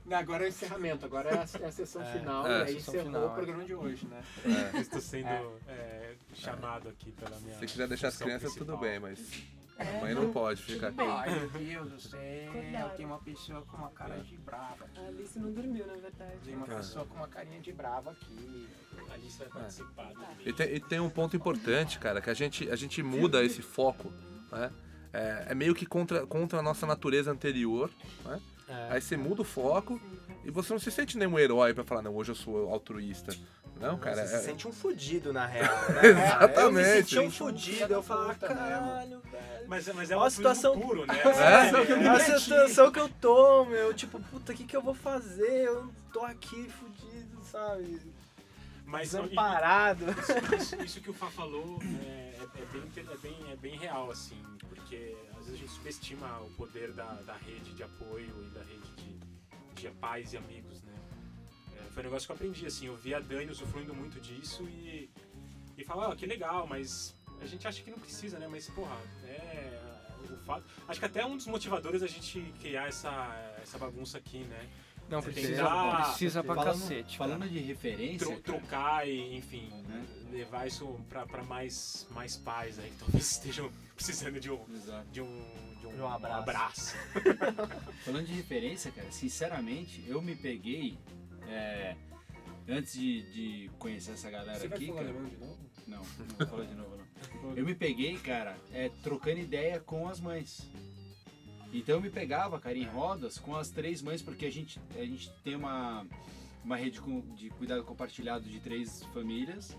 [0.06, 2.64] Não, agora é o encerramento, agora é a, é a sessão É, final, é, e
[2.68, 3.34] aí encerrou final, o é.
[3.34, 4.24] programa de hoje, né?
[4.46, 5.28] é, Eu estou sendo
[5.68, 7.58] é, chamado aqui pela minha.
[7.58, 8.76] se quiser deixar as crianças, principal.
[8.78, 9.44] tudo bem, mas
[9.80, 11.02] a mãe não pode ficar aqui.
[11.02, 12.96] Ai, meu Deus do céu, Cuidado.
[12.96, 14.86] tem uma pessoa com uma cara de brava.
[14.96, 16.38] A Alice não dormiu, na verdade.
[16.46, 16.76] Tem uma Ah.
[16.78, 18.70] pessoa com uma carinha de brava aqui.
[19.10, 20.14] A Alice vai participar.
[20.14, 23.44] do E tem, e tem um ponto importante, cara, que a gente, a gente muda
[23.44, 24.14] esse foco,
[24.52, 24.72] né?
[25.16, 27.90] É, é meio que contra, contra a nossa natureza anterior,
[28.26, 28.40] né?
[28.90, 30.02] Aí você muda o foco
[30.44, 33.36] e você não se sente nenhum herói pra falar, não, hoje eu sou altruísta.
[33.80, 36.08] Não, cara, você é- se sente um fudido, na real, né?
[36.08, 36.60] Exatamente.
[36.62, 38.62] Eu me sentia um Sente um fudido, eu falava, puta mesmo.
[38.64, 39.68] caralho, velho.
[39.68, 41.14] Mas, mas é uma a situação- puro, né?
[41.24, 45.66] É, A situação que eu tô, meu, tipo, puta, o que que eu vou fazer?
[45.66, 48.02] Eu tô aqui fudido, sabe?
[48.86, 50.06] Mas Desamparado.
[50.12, 52.06] isso, isso- isso que o Fá falou é,
[52.40, 54.38] é- é bem, é, bem, é bem real, assim,
[54.86, 58.64] porque às vezes a gente subestima o poder da, da rede de apoio e da
[58.64, 60.94] rede de, de pais e amigos, né?
[61.76, 64.64] É, foi um negócio que eu aprendi, assim, eu vi a Dani usufruindo muito disso
[64.70, 65.10] e,
[65.76, 68.48] e falava, ah, que legal, mas a gente acha que não precisa, né?
[68.48, 69.82] Mas, porra, é.
[70.30, 73.12] O fato, acho que até um dos motivadores da gente criar essa,
[73.62, 74.70] essa bagunça aqui, né?
[75.10, 77.18] Não, precisa, dar- precisa pra falando, cacete.
[77.18, 77.52] falando cara.
[77.52, 80.06] de referência, Tro- trocar e, enfim, Né?
[80.32, 85.08] levar isso pra, pra mais, mais pais aí que talvez estejam precisando de um, Exato.
[85.12, 85.42] de um,
[85.80, 86.40] de um, De um abraço.
[86.40, 86.96] abraço.
[88.04, 90.98] Falando de referência, cara, sinceramente, eu me peguei
[91.48, 91.96] é,
[92.68, 95.14] antes de, de conhecer essa galera Você vai aqui, falar cara.
[95.14, 95.58] de novo?
[95.88, 97.56] Não, não vou falar de novo não.
[97.56, 100.68] Eu me peguei, cara, é, trocando ideia com as mães.
[101.74, 105.04] Então eu me pegava, cara, em rodas com as três mães, porque a gente, a
[105.06, 106.06] gente tem uma,
[106.64, 107.02] uma rede
[107.36, 109.76] de cuidado compartilhado de três famílias.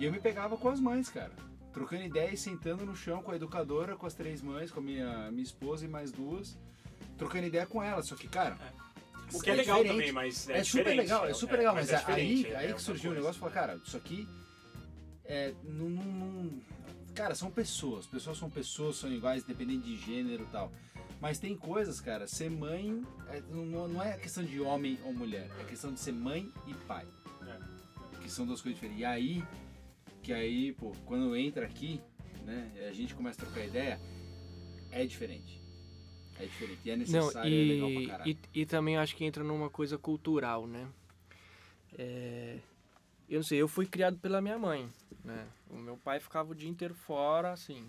[0.00, 1.32] E eu me pegava com as mães, cara.
[1.72, 4.82] Trocando ideia e sentando no chão com a educadora, com as três mães, com a
[4.82, 6.56] minha, minha esposa e mais duas.
[7.18, 8.06] Trocando ideia com elas.
[8.06, 8.56] Só que, cara.
[9.32, 9.98] O que é, é legal diferente.
[9.98, 12.00] também, mas é, É, super legal, é super legal, mas, é aí,
[12.36, 13.20] diferente, aí é que surgiu o coisa.
[13.20, 14.26] negócio e falou, cara, isso aqui
[15.26, 15.52] é.
[15.64, 16.60] Não, não- não-
[17.14, 18.06] Cara, são pessoas.
[18.06, 20.72] Pessoas são pessoas, são iguais, independente de gênero e tal.
[21.20, 25.50] Mas tem coisas, cara, ser mãe é, não, não é questão de homem ou mulher,
[25.60, 27.06] é questão de ser mãe e pai.
[28.22, 29.00] Que são duas coisas diferentes.
[29.00, 29.44] E aí,
[30.22, 32.00] que aí, pô, quando entra aqui,
[32.44, 34.00] né, e a gente começa a trocar ideia,
[34.90, 35.60] é diferente.
[36.38, 36.80] É diferente.
[36.84, 38.30] E é Não, necessário, é legal pra e, caralho.
[38.54, 40.86] e, e também acho que entra numa coisa cultural, né?
[41.98, 42.58] É,
[43.28, 44.88] eu não sei, eu fui criado pela minha mãe,
[45.24, 45.46] né?
[45.68, 47.84] O meu pai ficava o dia inteiro fora, assim.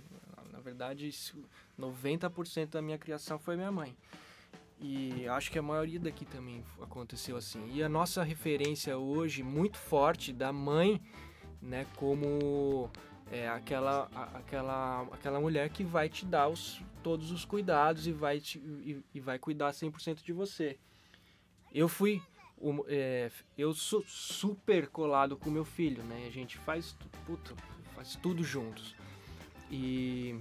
[0.60, 1.42] Na verdade, isso-
[1.78, 3.96] 90% da minha criação foi minha mãe.
[4.82, 7.66] E acho que a maioria daqui também aconteceu assim.
[7.74, 11.02] E a nossa referência hoje, muito forte da mãe,
[11.62, 11.86] né?
[11.96, 12.90] Como
[13.32, 18.42] é aquela, aquela, aquela mulher que vai te dar os, todos os cuidados e vai,
[18.42, 20.78] te, e, e vai cuidar 100% de você.
[21.74, 22.22] Eu fui,
[22.58, 26.26] o- é, eu sou super colado com meu filho, né?
[26.28, 27.54] A gente faz, puta,
[27.96, 28.94] faz tudo juntos.
[29.70, 30.36] E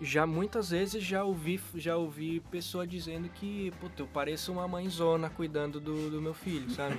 [0.00, 5.28] já muitas vezes já ouvi, já ouvi pessoa dizendo que, puta, eu pareço uma mãezona
[5.28, 6.96] cuidando do, do meu filho, sabe?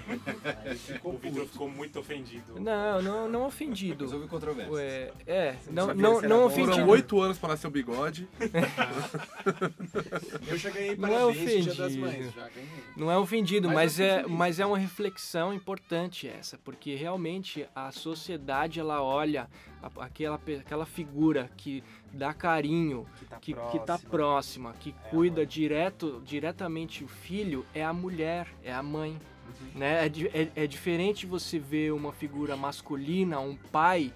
[1.03, 2.59] O Vitor ficou muito ofendido.
[2.59, 4.05] Não, não, não ofendido.
[4.05, 4.73] Mas houve controvérsia.
[4.73, 6.73] Ué, é, não, não, não ofendido.
[6.73, 8.27] Foram oito anos pra nascer o bigode.
[10.47, 12.01] Eu já ganhei Não é parabéns Dia das ofendido.
[12.01, 12.69] Mães, já ganhei.
[12.97, 17.91] Não é ofendido, Mas mas, é, mas é uma reflexão importante essa, porque realmente a
[17.91, 19.47] sociedade ela olha
[19.99, 21.83] aquela, aquela figura que
[22.15, 23.79] dá carinho, Que tá que, próxima.
[23.79, 29.19] que tá próxima, que cuida direto, diretamente o filho, é a mulher, é a mãe.
[29.75, 30.05] Né?
[30.05, 34.11] É, é, é diferente você ver uma figura masculina, um pai,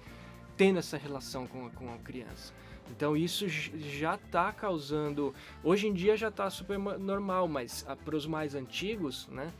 [0.56, 2.52] tendo essa relação com, a- com a criança.
[2.90, 5.32] Então isso já está causando.
[5.62, 9.52] Hoje em dia já está super ma- normal, mas para os mais antigos, né?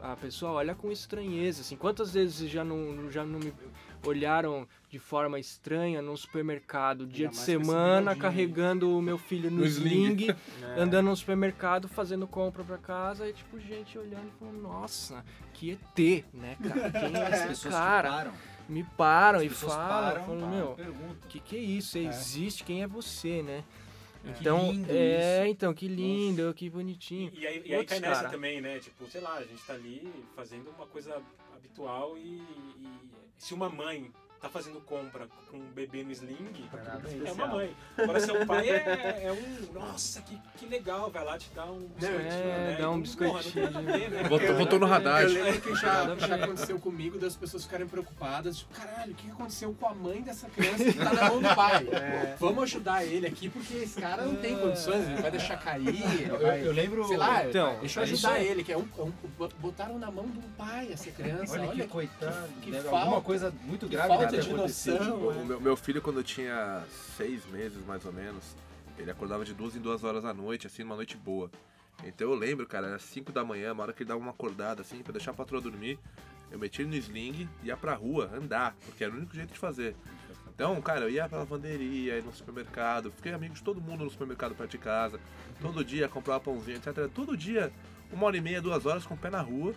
[0.00, 1.60] A, a pessoa olha com estranheza.
[1.60, 3.52] Assim, quantas vezes já não, já não me
[4.04, 9.66] olharam de forma estranha no supermercado, dia de semana, carregando o meu filho no, No
[9.66, 10.14] sling.
[10.14, 10.36] sling,
[10.76, 10.80] É.
[10.80, 15.72] andando no supermercado, fazendo compra pra casa, e tipo, gente olhando e falando, nossa, que
[15.72, 16.90] ET, né, cara?
[17.00, 18.08] Quem é As esse pessoas cara?
[18.10, 18.32] param.
[18.68, 21.16] Me param As e falam, param, falam, param, meu, perguntam.
[21.28, 21.96] que que é isso?
[21.98, 22.64] Existe?
[22.64, 23.64] Quem é você, né?
[24.34, 25.50] Que Então, lindo é, isso.
[25.52, 27.30] então, que lindo, que bonitinho.
[27.34, 28.28] E aí, e aí cai nessa cara.
[28.30, 28.78] também, né?
[28.78, 31.16] Tipo, sei lá, a gente tá ali fazendo uma coisa
[31.56, 32.88] habitual e, e
[33.38, 37.76] se uma mãe tá fazendo compra com um bebê no sling, é é uma mãe.
[37.96, 39.72] Agora seu pai é, é um.
[39.72, 42.34] Nossa, que, que legal, vai lá te dar um biscoitinho.
[42.44, 42.76] É, né?
[42.80, 44.22] dá um Então, porra, ver, né?
[44.28, 45.22] Botou, botou no radar.
[45.22, 48.58] Eu lembro que já, já aconteceu comigo das pessoas ficarem preocupadas.
[48.58, 51.54] Tipo, caralho, o que aconteceu com a mãe dessa criança que tá na mão do
[51.54, 51.86] pai?
[52.38, 56.38] Vamos ajudar ele aqui, porque esse cara não tem condições, ele vai deixar cair, Eu,
[56.38, 56.66] vai...
[56.66, 57.06] eu lembro.
[57.08, 58.50] Sei lá, Então, deixa eu é ajudar isso.
[58.52, 59.12] ele, que é um, é um-
[59.58, 61.54] Botaram na mão do pai essa criança.
[61.54, 62.48] Olha, Olha, que coitado.
[62.62, 65.28] que deve- falta- alguma coisa muito que grave falta de noção.
[65.28, 66.84] O meu, meu filho, quando tinha
[67.16, 68.56] seis meses, mais ou menos,
[68.98, 71.50] ele acordava de duas em duas horas da noite, assim, numa noite boa.
[72.04, 74.82] Então eu lembro, cara, era 5 da manhã, uma hora que ele dava uma acordada,
[74.82, 75.98] assim, pra deixar a patroa dormir,
[76.50, 79.52] eu metia ele no sling e ia pra rua, andar, porque era o único jeito
[79.52, 79.96] de fazer.
[80.54, 84.10] Então, cara, eu ia pra lavanderia, ia no supermercado, fiquei amigo de todo mundo no
[84.10, 85.20] supermercado perto de casa,
[85.60, 87.08] todo dia comprava pãozinho, etc.
[87.12, 87.72] Todo dia,
[88.12, 89.74] uma hora e meia, duas horas com o pé na rua,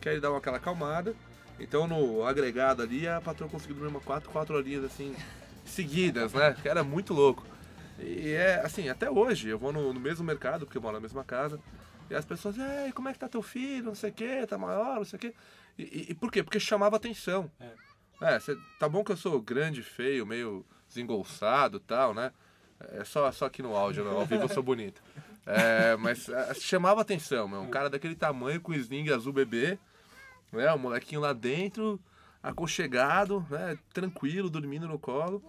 [0.00, 1.14] que aí ele dava aquela acalmada.
[1.58, 5.14] Então no agregado ali a patroa conseguiu dormir umas quatro, quatro horinhas assim,
[5.64, 6.54] seguidas, né?
[6.60, 7.44] Que era muito louco.
[7.98, 11.00] E é assim, até hoje, eu vou no, no mesmo mercado, porque eu moro na
[11.00, 11.58] mesma casa,
[12.10, 13.86] e as pessoas, ei, como é que tá teu filho?
[13.86, 15.34] Não sei o que, tá maior, não sei o que.
[15.78, 16.42] E, e- por quê?
[16.42, 17.50] Porque chamava atenção.
[18.20, 22.32] É, cê- tá bom que eu sou grande, feio, meio desengolçado e tal, né?
[22.92, 24.10] É só, só aqui no áudio, né?
[24.10, 25.02] ao vivo eu sou bonito.
[25.46, 27.60] É, mas é, chamava atenção, meu.
[27.62, 29.78] Um cara daquele tamanho com sling azul bebê,
[30.56, 30.72] né?
[30.72, 32.00] O molequinho lá dentro,
[32.42, 33.78] aconchegado, né?
[33.92, 35.42] Tranquilo, dormindo no colo.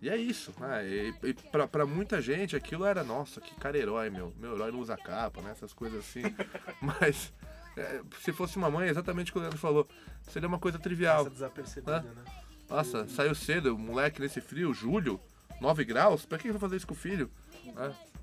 [0.00, 0.86] E é isso, né?
[0.86, 4.32] E, e pra, pra muita gente aquilo era, nossa, que cara herói, meu.
[4.38, 5.50] Meu herói não usa capa, né?
[5.50, 6.22] Essas coisas assim.
[6.80, 7.32] Mas
[7.76, 9.88] é, se fosse uma mãe, exatamente o que o Leandro falou,
[10.22, 11.18] seria uma coisa trivial.
[11.18, 12.24] Passa desapercebida, né?
[12.68, 15.18] Nossa, saiu cedo, o moleque nesse frio, julho,
[15.60, 17.30] 9 graus, pra que vai fazer isso com o filho?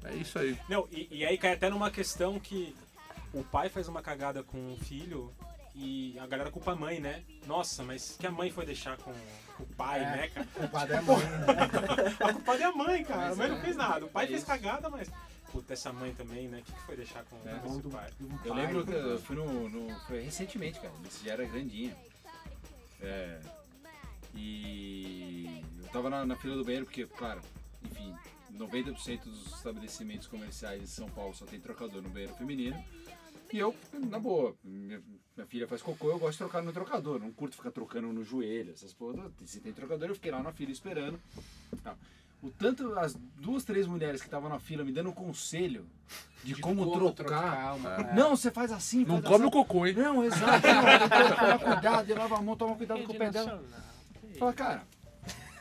[0.03, 0.57] É, é isso aí.
[0.69, 2.75] Não, e, e aí cai até numa questão que
[3.33, 5.33] o pai faz uma cagada com o filho
[5.75, 7.23] e a galera culpa a mãe, né?
[7.45, 9.13] Nossa, mas que a mãe foi deixar com,
[9.57, 10.03] com o pai, É.
[10.03, 10.47] né, cara?
[10.53, 11.25] culpado é a mãe.
[12.19, 13.31] A culpada é a mãe, cara.
[13.31, 14.05] A mãe não fez nada.
[14.05, 15.09] O pai É fez cagada, mas.
[15.51, 16.59] Puta, essa mãe também, né?
[16.59, 17.55] O que, que foi deixar com, É.
[17.59, 18.09] com esse pai?
[18.43, 19.69] Eu lembro que eu fui no.
[19.69, 20.93] no foi recentemente, cara.
[21.07, 21.95] Esse já era grandinho.
[23.01, 23.39] É,
[24.33, 27.41] E eu tava na, na fila do banheiro porque, claro,
[27.83, 28.13] enfim,
[28.53, 32.81] 90% dos estabelecimentos comerciais em São Paulo só tem trocador no banheiro feminino.
[33.51, 33.73] E eu,
[34.09, 35.01] na boa, minha,
[35.35, 37.19] minha filha faz cocô, eu gosto de trocar no trocador.
[37.19, 39.31] Não curto ficar trocando no joelho, essas porra.
[39.45, 41.19] Se tem trocador, eu fiquei lá na fila esperando.
[41.83, 41.97] Tal.
[42.43, 45.85] O tanto, as duas, três mulheres que estavam na fila me dando um conselho
[46.43, 47.75] de, como, trocar.
[47.75, 49.51] uma- Não, você faz assim, Não faz come o assim.
[49.57, 49.93] cocô, hein?
[49.95, 50.67] Não, exato.
[50.67, 53.63] Não, tomar cuidado, ele lava a mão, toma cuidado com o pé dela.
[54.37, 54.83] Fala, cara,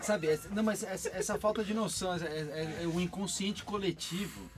[0.01, 4.51] sabe, essa- não, mas essa, essa falta de noção, é, é- é o inconsciente coletivo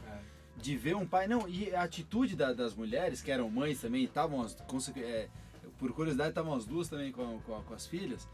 [0.60, 1.26] de ver um pai.
[1.26, 4.44] Não, e a atitude da- das mulheres, que eram mães também, estavam,
[4.96, 5.28] é,
[5.78, 8.26] por curiosidade, estavam as duas também com, com- com as filhas,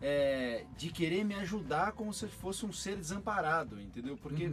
[0.00, 4.16] é, de querer me ajudar como se fosse um ser desamparado, entendeu?
[4.16, 4.44] Porque.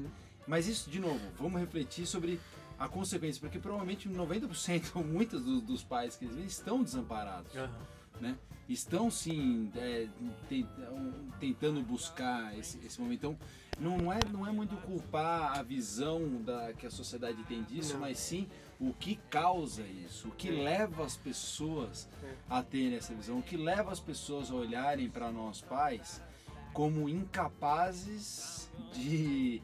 [0.47, 2.39] Mas isso, de novo, vamos refletir sobre
[2.77, 7.51] a consequência, porque provavelmente 90% ou muitos dos, dos pais que eles veem estão desamparados
[8.21, 8.37] né?
[8.69, 10.07] Estão sim é,
[10.47, 10.67] ten-
[11.39, 13.17] tentando buscar esse, esse momento.
[13.17, 13.37] Então,
[13.79, 17.97] não, não, é, não é muito culpar a visão da, que a sociedade tem disso,
[17.99, 18.47] mas sim
[18.79, 22.09] o que causa isso, o que leva as pessoas
[22.49, 26.21] a terem essa visão, o que leva as pessoas a olharem para nós pais
[26.73, 29.61] como incapazes de,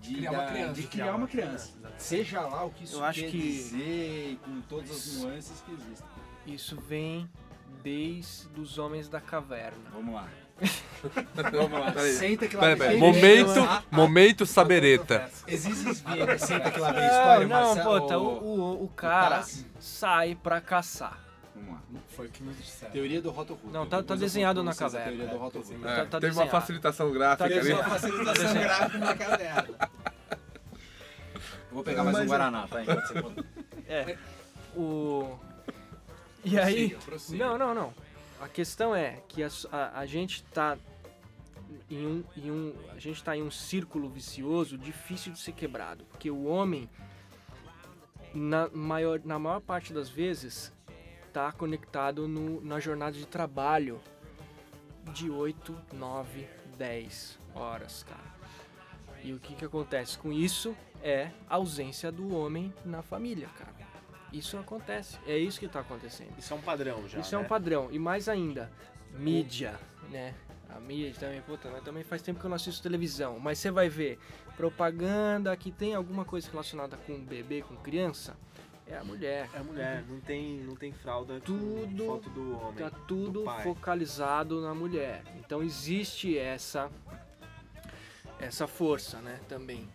[0.00, 0.80] de, Criar uma dar- criança.
[0.80, 1.72] de criar uma criança.
[1.98, 5.72] Seja lá o que isso Eu acho quer que- dizer, com todas as nuances que
[5.72, 6.08] existem.
[6.46, 7.28] Isso vem
[7.82, 9.90] desde os homens da caverna.
[9.90, 10.28] Vamos lá.
[11.52, 11.90] Vamos lá.
[11.92, 12.12] Peraí.
[12.14, 12.88] Senta que lá Peraí, vem.
[12.88, 13.00] peraí.
[13.00, 15.28] Momento, momento sabereta.
[15.46, 18.00] Existe vinheta, senta que lá vem história, não, Marcelo.
[18.00, 19.66] pô, tá, o, o, o cara Taz?
[19.80, 21.18] sai pra caçar.
[21.54, 21.80] Vamos lá.
[22.16, 22.92] Foi o que nos disseram.
[22.92, 23.66] Teoria do Rotoruto.
[23.68, 25.06] Não, tá- tá desenhado na caverna.
[25.12, 25.72] Teoria do Rotoruto.
[25.72, 26.50] É, Tá- tá teve uma desenhado.
[26.50, 27.54] facilitação gráfica Tá ali.
[27.54, 27.90] desenhado.
[27.90, 29.68] facilitação gráfica na caverna.
[31.70, 32.82] Eu vou pegar mais um Guaraná, tá?
[32.82, 33.44] Enquanto você conta.
[33.88, 34.16] É.
[34.76, 35.38] O.
[36.44, 36.90] E aí.
[36.90, 37.44] Prossiga, prossiga.
[37.46, 37.94] Não, não, não.
[38.40, 40.76] A questão é que a, a, a gente tá
[41.90, 42.74] em um, em um.
[42.90, 46.04] A gente tá em um círculo vicioso difícil de ser quebrado.
[46.04, 46.88] Porque o homem,
[48.34, 50.72] na maior, na maior parte das vezes,
[51.32, 54.00] tá conectado no, na jornada de trabalho
[55.12, 58.32] de 8, 9, 10 horas, cara.
[59.22, 63.72] E o que que acontece com isso é a ausência do homem na família, cara.
[64.32, 66.32] Isso acontece, é isso que tá acontecendo.
[66.38, 67.18] Isso é um padrão já.
[67.18, 67.48] Isso é um né?
[67.48, 67.88] padrão.
[67.92, 68.72] E mais ainda,
[69.12, 69.78] mídia,
[70.10, 70.34] né?
[70.74, 73.38] A mídia também, puta, mas também faz tempo que eu não assisto televisão.
[73.38, 74.18] Mas você vai ver
[74.56, 78.36] propaganda que tem alguma coisa relacionada com bebê, com criança,
[78.86, 79.48] é a mulher.
[79.54, 82.74] É a mulher, não tem, não tem fralda Tudo foto do homem.
[82.74, 85.22] Tá tudo focalizado na mulher.
[85.38, 86.90] Então existe essa
[88.38, 89.88] essa força, né, também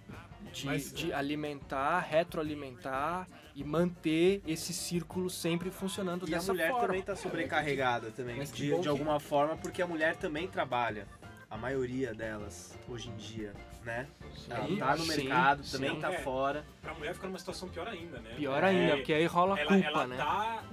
[0.53, 6.69] de, Mas- de alimentar, retroalimentar e manter esse círculo sempre funcionando E a dessa mulher
[6.71, 6.87] forma.
[6.87, 11.07] também tá sobrecarregada também, Mas de, de que- alguma forma, porque a mulher também trabalha.
[11.49, 13.53] A maioria delas, hoje em dia,
[13.85, 14.05] né?
[14.49, 15.71] Ela Sim, tá no sim, mercado, sim.
[15.77, 16.17] também tá É.
[16.19, 16.65] fora.
[16.81, 18.33] Pra mulher fica numa situação pior ainda, né?
[18.35, 20.17] Pior É, ainda, porque aí rola ela, culpa, ela né?
[20.17, 20.63] tá.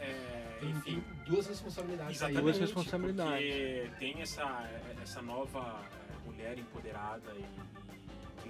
[0.00, 2.16] é, Tem, enfim, duas responsabilidades.
[2.16, 3.54] Exatamente, duas responsabilidades.
[3.54, 4.70] Porque tem essa,
[5.02, 5.82] essa nova
[6.24, 7.81] mulher empoderada e, e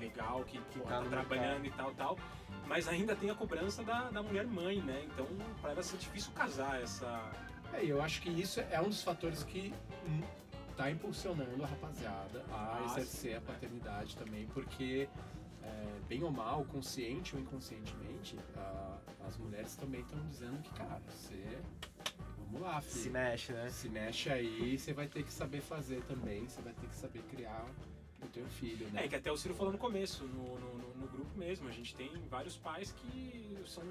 [0.03, 2.19] legal que, que tá tá trabalhando e tal, tal.
[2.67, 5.05] Mas ainda tem a cobrança da, da mulher mãe, né?
[5.05, 5.27] Então,
[5.61, 7.31] pra ela ser difícil casar essa.
[7.73, 9.73] É, eu acho que isso é um dos fatores que
[10.07, 10.21] hum,
[10.77, 15.09] tá impulsionando a rapaziada a Ah, exercer a paternidade também, porque
[15.63, 21.01] é, bem ou mal, consciente ou inconscientemente, a- as mulheres também estão dizendo que, cara,
[21.09, 21.59] você.
[22.51, 23.03] Vamos lá, filho.
[23.03, 23.71] Se mexe, né?
[23.71, 27.23] Se mexe aí, você vai ter que saber fazer também, você vai ter que saber
[27.31, 27.65] criar
[28.25, 29.05] o teu filho, né?
[29.05, 31.69] É, que até o Ciro falou no começo, no, no, no- no grupo mesmo.
[31.69, 33.83] A gente tem vários pais que são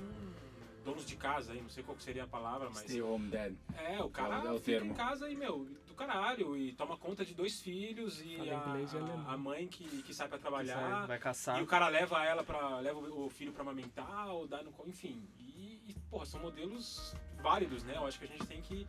[0.83, 2.79] donos de casa aí, não sei qual que seria a palavra, mas.
[2.83, 3.53] Stay home dad.
[3.77, 4.91] É, o cara É o fica termo.
[4.91, 9.37] em casa e, meu, do caralho, e toma conta de dois filhos e a, a
[9.37, 11.05] mãe que, que sai pra Sai, trabalhar.
[11.05, 11.59] vai caçar.
[11.59, 14.87] E o cara leva ela para leva o filho pra amamentar ou dá no co-
[14.87, 15.21] enfim.
[15.39, 17.13] E, e porra, são modelos
[17.43, 17.93] válidos, né?
[17.97, 18.87] Eu acho que a gente tem que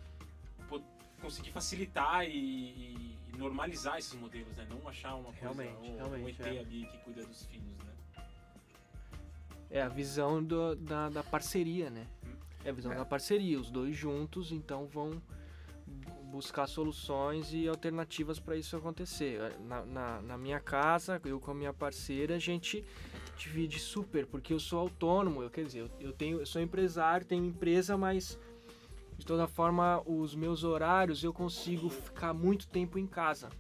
[0.71, 0.81] pô,
[1.21, 3.12] conseguir facilitar e- e
[3.43, 4.67] normalizar esses modelos, né?
[4.71, 6.59] Não achar uma coisa Realmente, um, realmente, um ET é.
[6.61, 7.93] ali que cuida dos filhos, né?
[9.71, 12.07] É a visão do- da, da parceria, né?
[12.65, 13.59] É a visão da parceria.
[13.59, 15.21] Os dois juntos, então, vão
[15.87, 19.41] bu- buscar soluções e alternativas para isso acontecer.
[19.61, 22.85] Na, na, na minha casa, eu com a minha parceira, a gente
[23.37, 25.43] divide super, porque eu sou autônomo.
[25.43, 28.39] Eu, quer dizer, eu, eu tenho, eu sou empresário, tenho empresa, mas
[29.17, 33.51] de toda forma, os meus horários eu consigo ficar muito tempo em casa.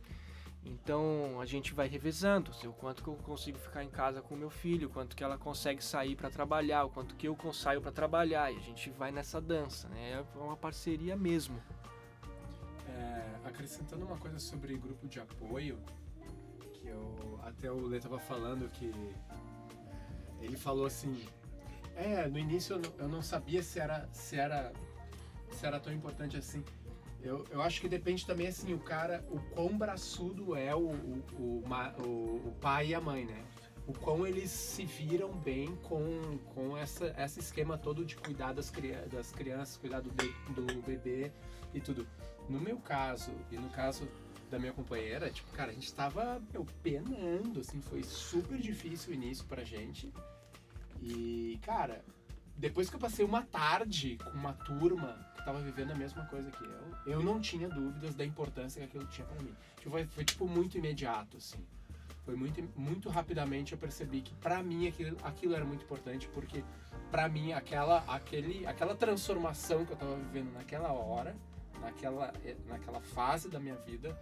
[0.65, 4.51] Então a gente vai revezando, o quanto que eu consigo ficar em casa com meu
[4.51, 8.53] filho, quanto que ela consegue sair para trabalhar, o quanto que eu saio para trabalhar
[8.53, 10.25] e a gente vai nessa dança, né?
[10.37, 11.61] É uma parceria mesmo.
[12.89, 15.81] É, acrescentando uma coisa sobre grupo de apoio,
[16.75, 18.93] que eu até o Lê tava falando que
[20.41, 21.27] é, ele falou assim,
[21.97, 24.73] é, no início eu não, eu não sabia se era se era
[25.55, 26.65] se era tão importante assim.
[27.23, 31.25] Eu, eu acho que depende também assim o cara, o quão braçudo é o, o,
[31.39, 31.63] o,
[32.49, 33.45] o- pai e a mãe, né?
[33.87, 38.73] O quão eles se viram bem com, com essa, esse esquema todo de cuidar das,
[39.11, 41.33] das crianças, cuidar do, do bebê
[41.75, 42.07] e tudo.
[42.49, 44.09] No meu caso, e no caso
[44.51, 49.15] da minha companheira, tipo, cara, a gente tava, meu, penando, assim, foi super difícil o
[49.15, 50.13] início pra gente.
[51.01, 52.05] E, cara,
[52.57, 56.51] depois que eu passei uma tarde com uma turma que tava vivendo a mesma coisa
[56.51, 59.55] que eu, eu não tinha dúvidas da importância que aquilo tinha pra mim.
[59.77, 61.65] Tipo, foi, foi, tipo, muito imediato, assim.
[62.25, 66.63] Foi muito, muito rapidamente eu percebi que pra mim aquilo, aquilo era muito importante, porque
[67.11, 71.35] pra mim aquela, aquele, aquela transformação que eu tava vivendo naquela hora,
[71.81, 74.17] naquela, eh, naquela fase da minha vida,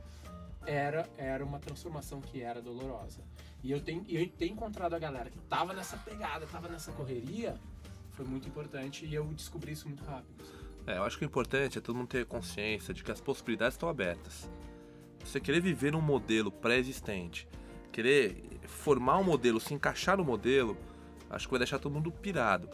[0.67, 3.23] era, era uma transformação que era dolorosa.
[3.63, 7.59] E eu tenho, eu tenho encontrado a galera que tava nessa pegada, tava nessa correria,
[8.21, 10.45] foi muito importante e eu descobri isso muito rápido.
[10.87, 13.75] É, eu acho que o importante é todo mundo ter consciência de que as possibilidades
[13.75, 14.51] estão abertas.
[15.25, 17.49] Você querer viver um modelo pré-existente,
[17.91, 20.77] querer formar um modelo, se encaixar no modelo,
[21.31, 22.69] acho que vai deixar todo mundo pirado.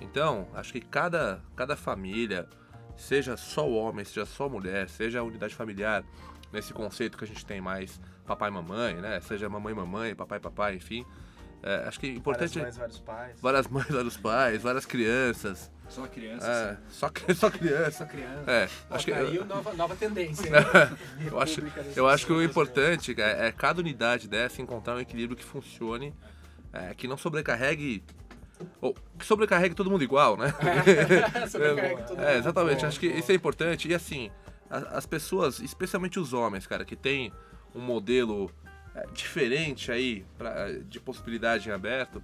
[0.00, 2.48] Então, acho que cada, cada família,
[2.96, 6.04] seja só homem, seja só mulher, seja a unidade familiar,
[6.52, 9.20] nesse conceito que a gente tem mais papai e mamãe, né?
[9.20, 11.04] Seja mamãe e mamãe, papai e papai, enfim.
[11.62, 13.40] É, acho que o importante Várias é mães, vários pais.
[13.40, 15.70] várias mães, vários pais, várias crianças.
[15.88, 16.48] Só crianças.
[16.48, 18.06] É, só, só criança.
[18.06, 18.44] criança.
[18.50, 20.50] É, Ó, acho que, tá aí nova, nova tendência.
[20.50, 20.58] né?
[21.30, 21.62] eu, acho,
[21.96, 26.14] eu acho que o importante é, é cada unidade dessa encontrar um equilíbrio que funcione,
[26.72, 28.02] é, que não sobrecarregue.
[28.80, 30.52] Ou que sobrecarregue todo mundo igual, né?
[31.48, 32.38] Sobrecarrega todo É, mundo.
[32.38, 32.76] exatamente.
[32.78, 33.20] Boa, acho que boa.
[33.20, 33.88] isso é importante.
[33.88, 34.30] E assim,
[34.70, 37.32] a- as pessoas, especialmente os homens, cara, que tem
[37.74, 38.65] um modelo é,
[39.12, 42.22] diferente aí pra, de possibilidade em aberto,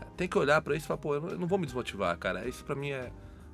[0.00, 2.46] é, tem que olhar pra isso e falar, pô, eu não, vou me desmotivar, cara.
[2.48, 3.10] Isso pra mim é,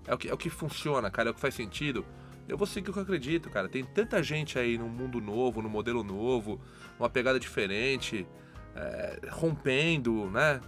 [0.07, 2.05] é, o que, é o que funciona, cara, é o que faz sentido.
[2.49, 3.69] Eu vou seguir o que eu acredito, cara.
[3.69, 6.61] Tem tanta gente aí num mundo novo, num modelo novo,
[6.99, 8.27] uma pegada diferente,
[8.75, 10.61] é, rompendo, né?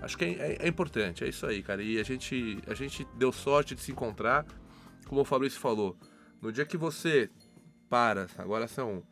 [0.00, 1.82] Acho que é, é- é importante, é isso aí, cara.
[1.82, 4.44] E a gente, a gente deu sorte de se encontrar,
[5.06, 5.96] como o Fabrício falou.
[6.42, 7.30] No dia que você
[7.88, 9.02] para, agora são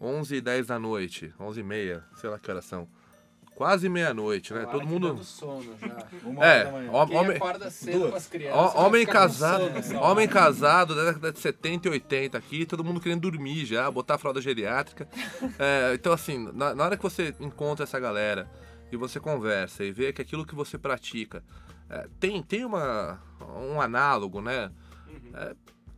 [0.00, 2.88] 11 e 10 da noite, 11 e meia, sei lá que horas são.
[3.54, 4.62] Quase meia-noite, né?
[4.62, 5.08] Claro Todo mundo.
[5.08, 6.06] dando sono já.
[6.24, 6.64] Uma hora É,
[7.18, 7.38] homem,
[8.26, 8.74] crianças.
[8.74, 13.20] Homem casado, sono homem casado da década de 70 e 80 aqui, todo mundo querendo
[13.30, 15.06] dormir já, botar a fralda geriátrica.
[15.58, 18.50] É, então, assim, na, na hora que você encontra essa galera
[18.90, 21.44] e você conversa e vê que aquilo que você pratica
[21.90, 23.20] é, tem, tem uma,
[23.58, 24.70] um análogo, né?
[25.34, 25.56] É,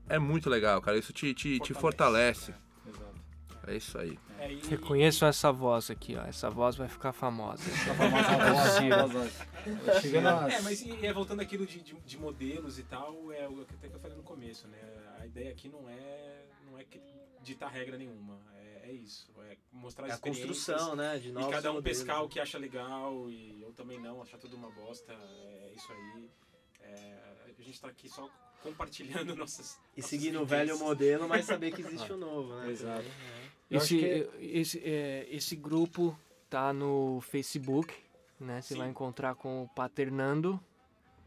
[0.09, 0.99] é muito legal, cara.
[0.99, 2.53] Isso te, te, te fortalece.
[3.67, 4.19] É isso aí.
[4.39, 6.23] É, e- Reconheçam essa voz aqui, ó.
[6.25, 7.63] Essa voz vai ficar famosa.
[7.85, 9.33] Só pra matar a voz,
[10.53, 13.65] às- É, mas e, é, voltando aquilo de, de, de modelos e tal, é o
[13.65, 14.79] que até que eu falei no começo, né?
[15.21, 16.85] A ideia aqui não é, não é
[17.43, 18.39] ditar regra nenhuma.
[18.57, 19.31] É, é isso.
[19.49, 21.19] É mostrar É a construção, né?
[21.19, 24.21] De E novos cada um modelos, pescar o que acha legal e eu também não,
[24.23, 25.13] achar tudo uma bosta.
[25.13, 26.31] É isso aí.
[26.83, 27.19] É,
[27.59, 28.29] a gente tá aqui só
[28.63, 29.79] compartilhando nossas.
[29.97, 30.49] E nossas no vivências.
[30.49, 32.71] velho modelo, mas saber que existe o novo, né?
[32.71, 33.05] Exato.
[33.71, 36.19] Esse, que- esse, é, esse grupo
[36.51, 37.95] tá no Facebook,
[38.39, 38.61] né?
[38.61, 38.81] Você Sim.
[38.81, 40.61] vai encontrar com o Paternando,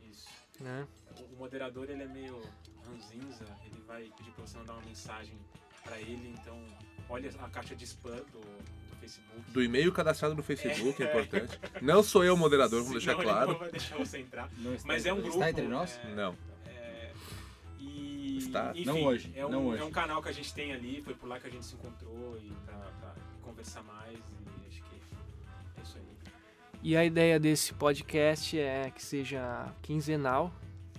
[0.04, 0.28] Isso.
[0.60, 0.88] né?
[1.20, 2.40] O, o moderador ele é meio
[2.86, 5.34] ranzinza, ele vai pedir pra você mandar uma mensagem
[5.84, 6.64] pra ele, então
[7.10, 8.42] olha a caixa de spam do
[9.06, 9.52] Facebook.
[9.52, 11.60] Do e-mail cadastrado no Facebook, é importante.
[11.82, 13.52] Não sou eu o moderador, vamos deixar claro.
[13.54, 14.50] não vai deixar você entrar.
[14.58, 15.30] Não está Mas é um grupo.
[15.34, 16.00] Está entre nós?
[16.04, 16.36] é, Não.
[16.66, 17.12] É,
[17.80, 18.72] e, Está.
[18.72, 19.82] enfim, Não hoje, É um, não hoje.
[19.82, 21.76] é um canal que a gente tem ali, foi por lá que a gente se
[21.76, 26.04] encontrou e pra, pra conversar mais e acho que é isso aí.
[26.84, 30.52] E a ideia desse podcast é que seja quinzenal,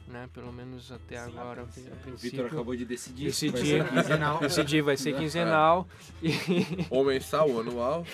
[0.09, 0.29] né?
[0.33, 3.25] Pelo menos até Sim, agora, a a a O Vitor acabou de decidir.
[3.27, 3.53] Decidir.
[3.53, 4.45] Vai ser quinzenal.
[4.45, 5.89] Esse dia vai ser quinzenal.
[6.23, 6.31] E,
[6.91, 8.07] Ou mensal, ou anual.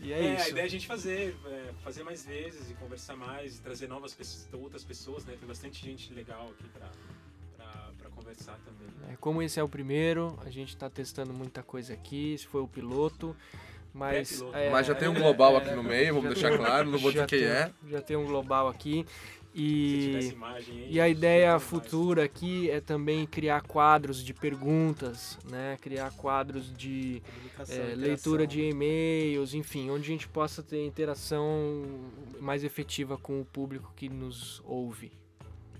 [0.00, 0.50] e é, É, a isso.
[0.50, 4.14] ideia é a gente fazer, é, fazer mais vezes e conversar mais e trazer novas
[4.14, 5.34] pessoas, outras pessoas, né?
[5.38, 6.88] Tem bastante gente legal aqui pra,
[7.56, 8.86] pra, pra conversar também.
[9.12, 12.34] É, Como esse é o primeiro, a gente tá testando muita coisa aqui.
[12.34, 13.34] Esse foi o piloto.
[13.94, 16.58] Mas, é, Mas já tem um é, global é, aqui no meio, vamos deixar tem-
[16.58, 17.72] claro, não vou dizer quem tem- é.
[17.88, 19.06] Já tem um global aqui.
[19.58, 21.62] E, imagem aí, e a ideia ia ter mais.
[21.62, 25.78] futura aqui é também criar quadros de perguntas, né?
[25.80, 27.22] Criar quadros de
[27.68, 31.82] é, leitura de e-mails, enfim, onde a gente possa ter interação
[32.38, 35.10] mais efetiva com o público que nos ouve.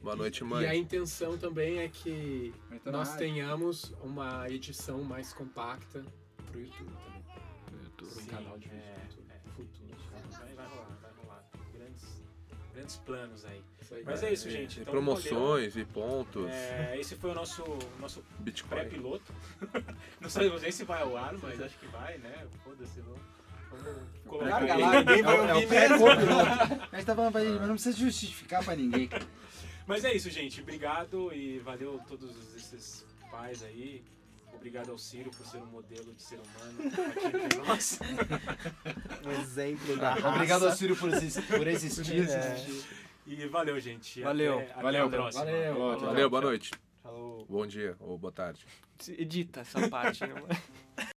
[0.02, 0.78] Boa noite, E a mãe.
[0.78, 2.54] intenção também é que
[2.84, 6.02] nós tenhamos uma edição mais compacta
[6.50, 7.24] pro YouTube também.
[7.96, 9.05] Pro Sim, canal de vídeo é,
[12.86, 13.60] grandes planos aí.
[13.90, 14.02] Aí.
[14.04, 14.76] Mas é isso, gente.
[14.76, 16.48] Tem Então, promoções e pontos.
[16.48, 17.62] É, esse foi o nosso,
[18.00, 18.68] nosso Bitcoin.
[18.70, 19.34] pré-piloto.
[20.20, 22.46] não sabemos nem se vai ao ar, mas acho que vai, né?
[22.64, 23.20] Foda-se, vamos,
[24.26, 25.54] colocar lá, ninguém vai é é
[25.96, 26.26] o ouvir.
[26.92, 29.10] A gente tá falando pra gente, mas não precisa justificar pra ninguém.
[29.86, 30.60] Mas é isso, gente.
[30.60, 34.02] Obrigado e valeu todos esses pais aí.
[34.56, 37.98] Obrigado ao Ciro por ser um modelo de ser humano aqui entre nós.
[39.24, 40.28] Um exemplo da raça.
[40.28, 42.26] Obrigado ao Círio por, existir, por existir.
[43.26, 44.20] E valeu, gente.
[44.22, 44.58] Valeu.
[44.58, 45.44] Até, até Valeu, a próxima.
[45.44, 45.72] valeu.
[45.74, 46.00] Falou.
[46.00, 46.70] Valeu, boa noite.
[47.02, 47.46] Falou.
[47.48, 48.66] Bom dia ou boa tarde.
[49.08, 50.48] Edita essa parte, né, mano?